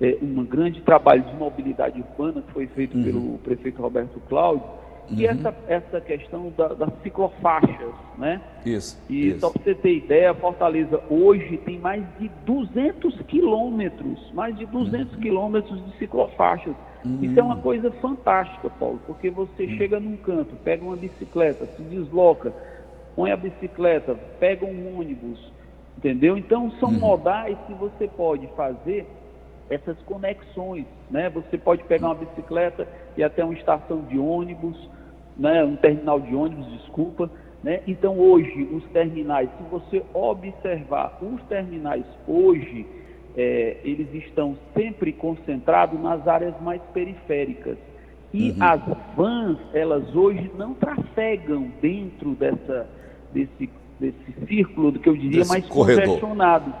é, 0.00 0.18
um 0.20 0.44
grande 0.44 0.80
trabalho 0.82 1.22
de 1.22 1.34
mobilidade 1.36 2.00
urbana 2.00 2.42
que 2.42 2.52
foi 2.52 2.66
feito 2.68 2.96
uhum. 2.96 3.04
pelo 3.04 3.38
prefeito 3.38 3.80
Roberto 3.80 4.20
Cláudio, 4.28 4.66
e 5.10 5.26
uhum. 5.26 5.30
essa, 5.30 5.54
essa 5.68 6.00
questão 6.00 6.52
da, 6.56 6.68
das 6.68 6.90
ciclofaixas, 7.02 7.94
né? 8.16 8.40
Isso. 8.64 8.98
E 9.08 9.28
isso. 9.28 9.40
só 9.40 9.50
para 9.50 9.62
você 9.62 9.74
ter 9.74 9.96
ideia, 9.96 10.34
Fortaleza 10.34 11.00
hoje 11.10 11.58
tem 11.58 11.78
mais 11.78 12.02
de 12.18 12.30
200 12.46 13.20
quilômetros, 13.22 14.32
mais 14.32 14.56
de 14.56 14.64
200 14.66 15.14
uhum. 15.14 15.20
quilômetros 15.20 15.84
de 15.84 15.98
ciclofaixas. 15.98 16.74
Uhum. 17.04 17.18
Isso 17.20 17.38
é 17.38 17.42
uma 17.42 17.56
coisa 17.56 17.90
fantástica, 18.00 18.70
Paulo, 18.70 18.98
porque 19.06 19.28
você 19.28 19.64
uhum. 19.64 19.76
chega 19.76 20.00
num 20.00 20.16
canto, 20.16 20.56
pega 20.64 20.82
uma 20.82 20.96
bicicleta, 20.96 21.66
se 21.76 21.82
desloca, 21.82 22.52
põe 23.14 23.30
a 23.30 23.36
bicicleta, 23.36 24.14
pega 24.40 24.64
um 24.64 24.98
ônibus, 24.98 25.52
entendeu? 25.98 26.38
Então 26.38 26.70
são 26.80 26.88
uhum. 26.88 26.98
modais 26.98 27.58
que 27.66 27.74
você 27.74 28.08
pode 28.08 28.46
fazer 28.56 29.06
essas 29.70 29.96
conexões, 30.02 30.86
né? 31.10 31.30
Você 31.30 31.56
pode 31.56 31.82
pegar 31.84 32.08
uma 32.08 32.14
bicicleta 32.14 32.86
e 33.16 33.22
até 33.22 33.44
uma 33.44 33.54
estação 33.54 34.02
de 34.02 34.18
ônibus, 34.18 34.90
né? 35.36 35.64
Um 35.64 35.76
terminal 35.76 36.20
de 36.20 36.34
ônibus, 36.34 36.66
desculpa, 36.72 37.30
né? 37.62 37.80
Então 37.86 38.18
hoje 38.18 38.62
os 38.72 38.84
terminais, 38.90 39.48
se 39.56 39.62
você 39.70 40.02
observar 40.12 41.18
os 41.22 41.42
terminais 41.44 42.04
hoje, 42.28 42.86
é, 43.36 43.78
eles 43.82 44.12
estão 44.14 44.56
sempre 44.74 45.12
concentrados 45.12 46.00
nas 46.00 46.26
áreas 46.28 46.54
mais 46.60 46.80
periféricas. 46.92 47.76
E 48.32 48.50
uhum. 48.50 48.56
as 48.60 48.80
vans, 49.16 49.58
elas 49.72 50.14
hoje 50.14 50.50
não 50.58 50.74
trafegam 50.74 51.70
dentro 51.80 52.30
dessa, 52.34 52.86
desse, 53.32 53.70
desse 53.98 54.46
círculo 54.46 54.90
do 54.90 54.98
que 54.98 55.08
eu 55.08 55.16
diria 55.16 55.38
desse 55.38 55.50
mais 55.50 55.66
corredor. 55.68 56.04
congestionado. 56.04 56.74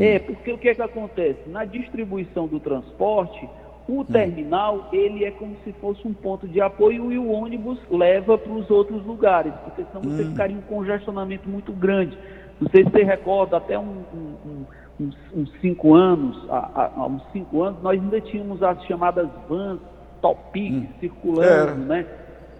É, 0.00 0.18
porque 0.18 0.52
o 0.52 0.58
que 0.58 0.68
é 0.68 0.74
que 0.74 0.82
acontece? 0.82 1.48
Na 1.48 1.64
distribuição 1.64 2.46
do 2.46 2.60
transporte, 2.60 3.48
o 3.88 4.00
hum. 4.00 4.04
terminal, 4.04 4.88
ele 4.92 5.24
é 5.24 5.30
como 5.30 5.56
se 5.64 5.72
fosse 5.74 6.06
um 6.06 6.12
ponto 6.12 6.46
de 6.48 6.60
apoio 6.60 7.12
e 7.12 7.18
o 7.18 7.30
ônibus 7.30 7.78
leva 7.90 8.36
para 8.36 8.52
os 8.52 8.68
outros 8.70 9.04
lugares, 9.04 9.52
porque 9.64 9.84
senão 9.84 10.02
você 10.02 10.22
hum. 10.22 10.30
ficaria 10.30 10.56
em 10.56 10.58
um 10.58 10.62
congestionamento 10.62 11.48
muito 11.48 11.72
grande. 11.72 12.16
Não 12.60 12.68
sei 12.70 12.84
se 12.84 12.90
você 12.90 13.02
recorda, 13.02 13.58
até 13.58 13.78
um, 13.78 14.02
um, 14.14 14.64
um, 15.00 15.10
uns, 15.34 15.52
cinco 15.60 15.94
anos, 15.94 16.44
há, 16.48 16.90
há, 16.96 17.06
uns 17.06 17.22
cinco 17.32 17.62
anos, 17.62 17.82
nós 17.82 18.00
ainda 18.00 18.20
tínhamos 18.20 18.62
as 18.62 18.82
chamadas 18.84 19.28
vans 19.48 19.78
Topic 20.22 20.72
hum. 20.72 20.86
circulando, 20.98 21.84
né? 21.84 22.06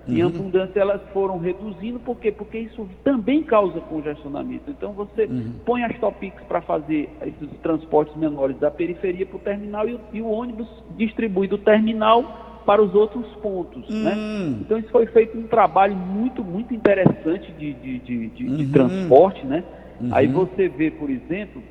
Em 0.09 0.23
uhum. 0.23 0.29
abundância 0.29 0.79
elas 0.79 1.01
foram 1.12 1.38
reduzindo, 1.38 1.99
por 1.99 2.16
quê? 2.16 2.31
Porque 2.31 2.59
isso 2.59 2.88
também 3.03 3.42
causa 3.42 3.81
congestionamento. 3.81 4.71
Então 4.71 4.92
você 4.92 5.25
uhum. 5.25 5.55
põe 5.64 5.83
as 5.83 5.99
topics 5.99 6.42
para 6.45 6.61
fazer 6.62 7.09
esses 7.23 7.59
transportes 7.61 8.14
menores 8.16 8.57
da 8.59 8.71
periferia 8.71 9.27
para 9.27 9.37
o 9.37 9.40
terminal 9.40 9.88
e, 9.88 9.99
e, 10.12 10.23
o 10.23 10.29
ônibus 10.29 10.69
distribui 10.97 11.49
do 11.49 11.59
terminal 11.59 12.25
para 12.64 12.83
os 12.83 12.95
outros 12.95 13.27
pontos. 13.42 13.88
Né? 13.88 14.14
Hum. 14.16 14.59
Então 14.61 14.79
isso 14.79 14.90
foi 14.90 15.07
feito 15.07 15.37
um 15.38 15.47
trabalho 15.47 15.97
muito, 15.97 16.45
muito 16.45 16.73
interessante 16.73 17.51
de, 17.53 17.75
de, 17.75 17.99
de, 17.99 18.29
de- 18.29 18.57
de 18.57 18.64
Uhum. 18.64 18.73
transporte. 18.73 19.45
Né? 19.45 19.64
Aí 20.12 20.29
você 20.29 20.69
vê, 20.69 20.90
por 20.90 21.11
exemplo, 21.11 21.62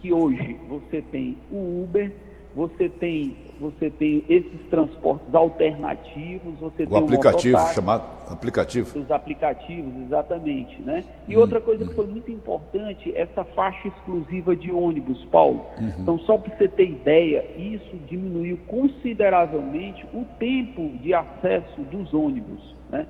que 0.00 0.12
hoje 0.12 0.56
você 0.68 1.02
tem 1.02 1.36
o 1.50 1.84
Uber, 1.84 2.12
você 2.54 2.88
tem, 2.88 3.36
você 3.60 3.90
tem 3.90 4.24
esses 4.28 4.60
transportes 4.70 5.34
alternativos, 5.34 6.58
você 6.58 6.84
O 6.84 6.86
tem 6.86 6.98
aplicativo, 6.98 7.52
mototáxi, 7.52 7.74
chamado 7.74 8.04
aplicativo. 8.32 8.98
os 8.98 9.10
aplicativos, 9.10 9.92
exatamente, 10.06 10.80
né? 10.80 11.04
E 11.28 11.36
outra 11.36 11.60
coisa 11.60 11.86
que 11.86 11.94
foi 11.94 12.06
muito 12.06 12.30
importante, 12.30 13.12
essa 13.14 13.44
faixa 13.44 13.88
exclusiva 13.88 14.56
de 14.56 14.72
ônibus, 14.72 15.22
Paulo. 15.26 15.66
Então, 15.98 16.18
só 16.20 16.38
para 16.38 16.56
você 16.56 16.68
ter 16.68 16.88
ideia, 16.88 17.44
isso 17.58 17.96
diminuiu 18.08 18.58
consideravelmente 18.66 20.06
o 20.14 20.24
tempo 20.38 20.88
de 21.02 21.12
acesso 21.12 21.82
dos 21.90 22.14
ônibus, 22.14 22.74
né? 22.90 23.06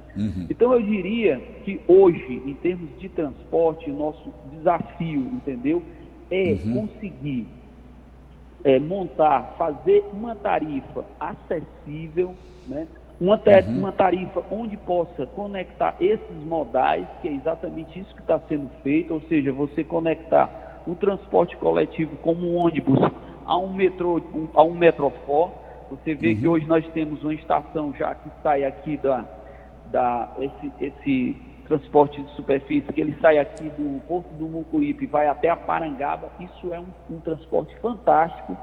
Então, 0.50 0.72
eu 0.72 0.82
diria 0.82 1.40
que 1.64 1.80
hoje, 1.86 2.42
em 2.44 2.54
termos 2.54 2.90
de 2.98 3.08
transporte, 3.08 3.88
o 3.88 3.94
nosso 3.94 4.32
desafio, 4.52 5.20
entendeu? 5.20 5.82
É 6.30 6.56
conseguir 6.72 7.46
é, 8.64 8.78
montar, 8.78 9.54
fazer 9.56 10.08
uma 10.12 10.34
tarifa 10.36 11.04
acessível, 11.18 12.36
né? 12.66 12.86
uma, 13.20 13.36
ta- 13.38 13.64
uma 13.68 13.92
tarifa 13.92 14.42
onde 14.50 14.76
possa 14.76 15.26
conectar 15.26 15.94
esses 16.00 16.36
modais, 16.44 17.06
que 17.20 17.28
é 17.28 17.32
exatamente 17.32 17.98
isso 18.00 18.14
que 18.14 18.20
está 18.22 18.38
sendo 18.48 18.68
feito, 18.82 19.12
ou 19.14 19.20
seja, 19.22 19.52
você 19.52 19.84
conectar 19.84 20.82
o 20.86 20.94
transporte 20.94 21.56
coletivo 21.58 22.16
como 22.18 22.46
um 22.46 22.56
ônibus 22.56 22.98
a 23.44 23.58
um 23.58 23.72
metrô, 23.74 24.16
um- 24.34 24.48
a 24.54 24.62
um 24.62 24.74
metrofor. 24.74 25.52
Você 25.90 26.14
vê 26.14 26.34
que 26.34 26.46
hoje 26.46 26.66
nós 26.66 26.86
temos 26.92 27.22
uma 27.22 27.34
estação 27.34 27.92
já 27.94 28.14
que 28.14 28.30
sai 28.42 28.64
aqui 28.64 28.96
da, 28.96 29.28
da 29.86 30.32
esse, 30.38 30.72
esse 30.80 31.49
transporte 31.70 32.20
de 32.20 32.34
superfície, 32.34 32.92
que 32.92 33.00
ele 33.00 33.16
sai 33.20 33.38
aqui 33.38 33.70
do 33.70 34.00
Porto 34.08 34.28
do 34.34 34.46
Mucuípe 34.48 35.04
e 35.04 35.06
vai 35.06 35.28
até 35.28 35.48
a 35.48 35.56
Parangaba, 35.56 36.28
isso 36.40 36.74
é 36.74 36.80
um, 36.80 36.88
um 37.08 37.20
transporte 37.20 37.72
fantástico, 37.78 38.56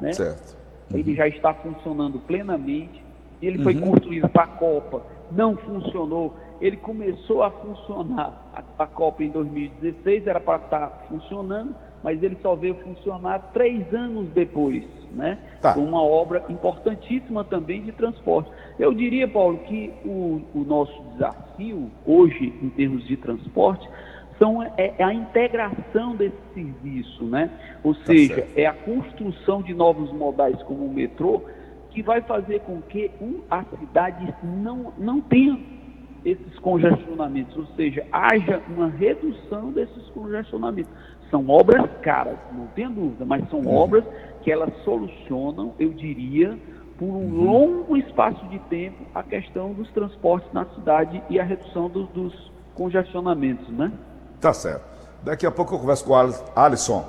né? 0.00 0.12
Certo. 0.12 0.56
Ele 0.94 1.14
já 1.14 1.26
está 1.26 1.52
funcionando 1.54 2.20
plenamente. 2.20 3.02
Ele 3.40 3.60
foi 3.60 3.74
construído 3.74 4.28
para 4.28 4.44
a 4.44 4.46
Copa, 4.46 5.02
não 5.32 5.56
funcionou. 5.56 6.36
Ele 6.60 6.76
começou 6.76 7.42
a 7.42 7.50
funcionar. 7.50 8.52
A, 8.54 8.84
a 8.84 8.86
Copa 8.86 9.24
em 9.24 9.30
2016 9.30 10.28
era 10.28 10.38
para 10.38 10.62
estar 10.62 11.06
funcionando, 11.08 11.74
mas 12.02 12.22
ele 12.22 12.36
só 12.42 12.54
veio 12.54 12.74
funcionar 12.76 13.50
três 13.52 13.92
anos 13.94 14.28
depois, 14.30 14.84
né? 15.12 15.38
Tá. 15.60 15.74
Uma 15.76 16.02
obra 16.02 16.44
importantíssima 16.48 17.44
também 17.44 17.82
de 17.82 17.92
transporte. 17.92 18.50
Eu 18.78 18.92
diria, 18.92 19.28
Paulo, 19.28 19.58
que 19.58 19.92
o, 20.04 20.40
o 20.54 20.64
nosso 20.64 21.00
desafio 21.12 21.90
hoje, 22.04 22.52
em 22.62 22.70
termos 22.70 23.06
de 23.06 23.16
transporte, 23.16 23.88
são, 24.38 24.62
é, 24.62 24.94
é 24.98 25.04
a 25.04 25.14
integração 25.14 26.16
desse 26.16 26.36
serviço, 26.52 27.24
né? 27.24 27.50
Ou 27.84 27.94
seja, 27.94 28.34
certo. 28.34 28.58
é 28.58 28.66
a 28.66 28.72
construção 28.72 29.62
de 29.62 29.72
novos 29.72 30.12
modais 30.12 30.60
como 30.64 30.84
o 30.84 30.92
metrô 30.92 31.42
que 31.90 32.02
vai 32.02 32.22
fazer 32.22 32.60
com 32.60 32.80
que 32.80 33.10
um, 33.20 33.42
a 33.50 33.64
cidade 33.64 34.34
não, 34.42 34.92
não 34.98 35.20
tenha 35.20 35.58
esses 36.24 36.58
congestionamentos, 36.60 37.56
ou 37.56 37.66
seja, 37.74 38.06
haja 38.12 38.62
uma 38.68 38.88
redução 38.88 39.72
desses 39.72 40.08
congestionamentos. 40.10 40.92
São 41.32 41.48
obras 41.48 41.90
caras, 42.02 42.36
não 42.52 42.66
tenha 42.66 42.90
dúvida, 42.90 43.24
mas 43.24 43.48
são 43.48 43.66
obras 43.66 44.04
que 44.42 44.52
elas 44.52 44.70
solucionam, 44.84 45.72
eu 45.78 45.88
diria, 45.88 46.58
por 46.98 47.06
um 47.06 47.44
longo 47.44 47.96
espaço 47.96 48.46
de 48.48 48.58
tempo 48.58 49.02
a 49.14 49.22
questão 49.22 49.72
dos 49.72 49.90
transportes 49.92 50.52
na 50.52 50.66
cidade 50.74 51.22
e 51.30 51.40
a 51.40 51.42
redução 51.42 51.88
dos, 51.88 52.06
dos 52.10 52.52
congestionamentos, 52.74 53.66
né? 53.70 53.90
Tá 54.42 54.52
certo. 54.52 54.84
Daqui 55.22 55.46
a 55.46 55.50
pouco 55.50 55.74
eu 55.74 55.78
converso 55.78 56.04
com 56.04 56.12
o 56.12 56.34
Alisson. 56.54 57.02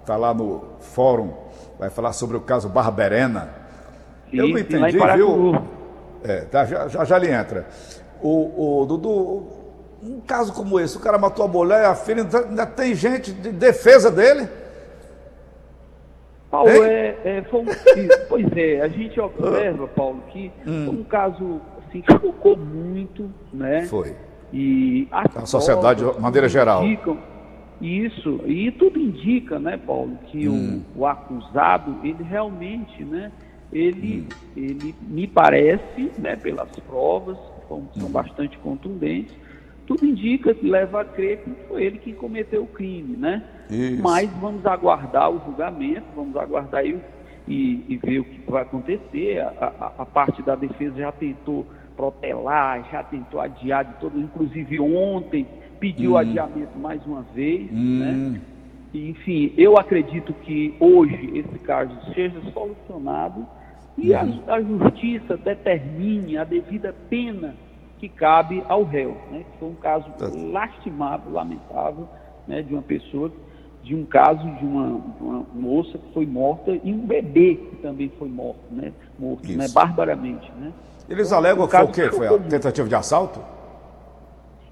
Está 0.00 0.16
lá 0.16 0.32
no 0.32 0.64
fórum. 0.80 1.34
Vai 1.78 1.90
falar 1.90 2.14
sobre 2.14 2.38
o 2.38 2.40
caso 2.40 2.70
Barberena. 2.70 3.50
eu 4.32 4.46
Sim, 4.46 4.52
não 4.52 4.80
lá 4.80 4.90
em 4.90 4.94
entendi, 4.94 5.16
viu? 5.16 5.52
É, 6.24 6.40
tá, 6.46 6.64
já, 6.64 6.88
já, 6.88 7.04
já 7.04 7.16
ele 7.18 7.30
entra. 7.30 7.66
O, 8.22 8.80
o 8.80 8.86
Dudu, 8.86 9.46
um 10.02 10.20
caso 10.20 10.52
como 10.52 10.78
esse, 10.78 10.96
o 10.96 11.00
cara 11.00 11.18
matou 11.18 11.44
a 11.44 11.48
mulher, 11.48 11.84
a 11.86 11.94
filha, 11.94 12.22
ainda- 12.22 12.66
tem 12.66 12.94
gente 12.94 13.32
de 13.32 13.50
defesa 13.50 14.10
dele? 14.10 14.48
Paulo, 16.50 16.82
é, 16.82 17.16
é, 17.24 17.42
foi 17.50 17.62
pois 18.28 18.46
é, 18.56 18.80
a 18.80 18.88
gente 18.88 19.20
observa, 19.20 19.86
Paulo, 19.88 20.22
que 20.32 20.50
Hum. 20.66 20.84
foi 20.86 20.94
um 20.94 21.04
caso 21.04 21.60
assim, 21.78 22.00
que 22.00 22.12
chocou 22.12 22.56
muito, 22.56 23.30
né? 23.52 23.82
Foi. 23.82 24.16
E 24.52 25.06
A 25.12 25.44
sociedade, 25.44 26.04
de 26.04 26.20
maneira 26.20 26.48
geral. 26.48 26.82
Indicam, 26.84 27.18
isso, 27.80 28.40
e 28.46 28.72
tudo 28.72 28.98
indica, 28.98 29.58
né, 29.58 29.76
Paulo, 29.76 30.18
que 30.30 30.48
Hum. 30.48 30.82
o, 30.96 31.00
o 31.00 31.06
acusado, 31.06 31.98
ele 32.02 32.22
realmente, 32.22 33.04
né, 33.04 33.30
ele, 33.70 34.20
Hum. 34.20 34.32
ele 34.56 34.94
me 35.02 35.26
parece, 35.26 36.10
né, 36.16 36.34
pelas 36.34 36.70
provas, 36.80 37.36
que 37.36 37.68
são, 37.68 37.78
Hum. 37.78 37.88
são 38.00 38.08
bastante 38.08 38.58
contundentes, 38.58 39.36
tudo 39.88 40.04
indica 40.06 40.54
que 40.54 40.68
leva 40.68 41.00
a 41.00 41.04
crer 41.04 41.38
que 41.38 41.50
foi 41.66 41.82
ele 41.82 41.98
que 41.98 42.12
cometeu 42.12 42.62
o 42.62 42.66
crime, 42.66 43.16
né? 43.16 43.42
Isso. 43.70 44.02
Mas 44.02 44.30
vamos 44.38 44.64
aguardar 44.66 45.30
o 45.30 45.40
julgamento, 45.46 46.04
vamos 46.14 46.36
aguardar 46.36 46.84
o- 46.84 47.00
e, 47.48 47.84
e 47.88 47.96
ver 47.96 48.18
o 48.20 48.24
que 48.24 48.50
vai 48.50 48.62
acontecer. 48.62 49.38
A, 49.40 49.48
a- 49.80 49.92
a 50.02 50.06
parte 50.06 50.42
da 50.42 50.54
defesa 50.54 50.94
já 50.96 51.10
tentou 51.10 51.66
protelar, 51.96 52.86
já 52.92 53.02
tentou 53.02 53.40
adiar 53.40 53.84
de 53.86 53.94
todo, 53.94 54.20
inclusive 54.20 54.78
ontem 54.78 55.46
pediu 55.80 56.16
adiamento 56.18 56.78
mais 56.78 57.04
uma 57.06 57.22
vez, 57.34 57.70
né? 57.72 58.40
E, 58.92 59.08
Enfim, 59.10 59.52
eu 59.56 59.78
acredito 59.78 60.32
que 60.34 60.74
hoje 60.78 61.30
esse 61.34 61.58
caso 61.60 61.92
seja 62.14 62.40
solucionado 62.52 63.46
e 63.96 64.12
a, 64.14 64.22
a 64.48 64.60
justiça 64.62 65.36
determine 65.36 66.36
a 66.36 66.44
devida 66.44 66.94
pena 67.08 67.54
que 67.98 68.08
cabe 68.08 68.62
ao 68.68 68.84
réu, 68.84 69.16
né? 69.30 69.44
Foi 69.58 69.68
um 69.68 69.74
caso 69.74 70.06
lastimável, 70.52 71.32
lamentável, 71.32 72.08
né? 72.46 72.62
De 72.62 72.72
uma 72.72 72.82
pessoa, 72.82 73.30
de 73.82 73.94
um 73.94 74.04
caso 74.04 74.48
de 74.56 74.64
uma, 74.64 75.00
uma 75.20 75.46
moça 75.54 75.98
que 75.98 76.12
foi 76.12 76.26
morta 76.26 76.78
e 76.82 76.92
um 76.92 76.98
bebê 77.06 77.56
que 77.56 77.76
também 77.76 78.10
foi 78.18 78.28
morto, 78.28 78.60
né? 78.70 78.92
Morto, 79.18 79.50
né? 79.52 79.66
Barbaramente, 79.68 80.50
né? 80.58 80.72
Eles 81.08 81.32
alegam 81.32 81.64
O 81.64 81.68
que 81.68 81.76
foi 81.76 81.84
o 81.84 81.92
quê? 81.92 82.10
Foi 82.10 82.26
a 82.28 82.38
tentativa 82.38 82.88
de 82.88 82.94
assalto? 82.94 83.40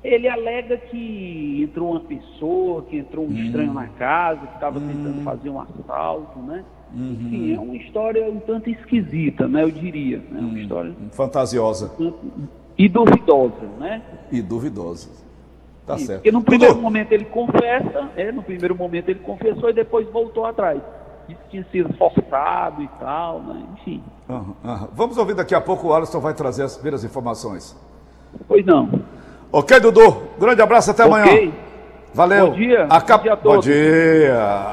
Ele 0.04 0.28
alega 0.28 0.76
que 0.76 1.62
entrou 1.64 1.90
uma 1.92 2.00
pessoa, 2.00 2.82
que 2.82 2.96
entrou 2.98 3.26
um 3.26 3.32
estranho 3.32 3.72
na 3.72 3.88
casa, 3.88 4.46
que 4.46 4.54
estava 4.54 4.78
tentando 4.78 5.22
fazer 5.24 5.50
um 5.50 5.60
assalto, 5.60 6.38
né? 6.40 6.64
Enfim, 6.94 7.54
é 7.54 7.58
uma 7.58 7.74
história 7.76 8.24
um 8.30 8.38
tanto 8.38 8.70
esquisita, 8.70 9.48
né? 9.48 9.64
Eu 9.64 9.70
diria, 9.70 10.18
né? 10.30 10.38
Uma 10.38 10.60
história 10.60 10.94
Fantasiosa 11.10 11.86
um 11.98 12.04
tanto- 12.10 12.18
e 12.78 12.88
duvidosa, 12.88 13.66
né? 13.78 14.02
e 14.30 14.40
duvidosa. 14.42 15.08
Tá 15.86 15.94
Isso, 15.96 16.06
certo. 16.06 16.18
Porque 16.18 16.32
no 16.32 16.42
primeiro 16.42 16.74
Dudu, 16.74 16.82
momento 16.82 17.12
ele 17.12 17.24
confessa, 17.26 18.10
é, 18.16 18.32
no 18.32 18.42
primeiro 18.42 18.74
momento 18.74 19.08
ele 19.08 19.20
confessou 19.20 19.70
e 19.70 19.72
depois 19.72 20.06
voltou 20.10 20.44
atrás. 20.44 20.80
Que 21.28 21.36
tinha 21.50 21.64
sido 21.72 21.92
forçado 21.94 22.82
e 22.82 22.88
tal, 23.00 23.40
né? 23.40 23.62
Enfim. 23.74 24.02
aham, 24.28 24.54
aham. 24.64 24.88
Vamos 24.94 25.16
ouvir 25.16 25.34
daqui 25.34 25.54
a 25.54 25.60
pouco, 25.60 25.88
o 25.88 25.94
Alisson 25.94 26.20
vai 26.20 26.34
trazer 26.34 26.62
as 26.64 26.74
primeiras 26.74 27.02
informações. 27.04 27.76
Pois 28.46 28.64
não. 28.64 28.88
Ok, 29.52 29.78
Dudu? 29.80 30.22
Grande 30.38 30.60
abraço, 30.62 30.90
até 30.90 31.02
amanhã. 31.04 31.24
Ok. 31.26 31.52
Valeu. 32.14 32.50
Bom 32.50 32.56
dia. 32.56 32.84
Acab- 32.90 33.18
Bom 33.18 33.22
dia 33.24 33.32
a 33.32 33.36
Bom 33.36 33.42
todos. 33.42 33.64
dia. 33.64 34.64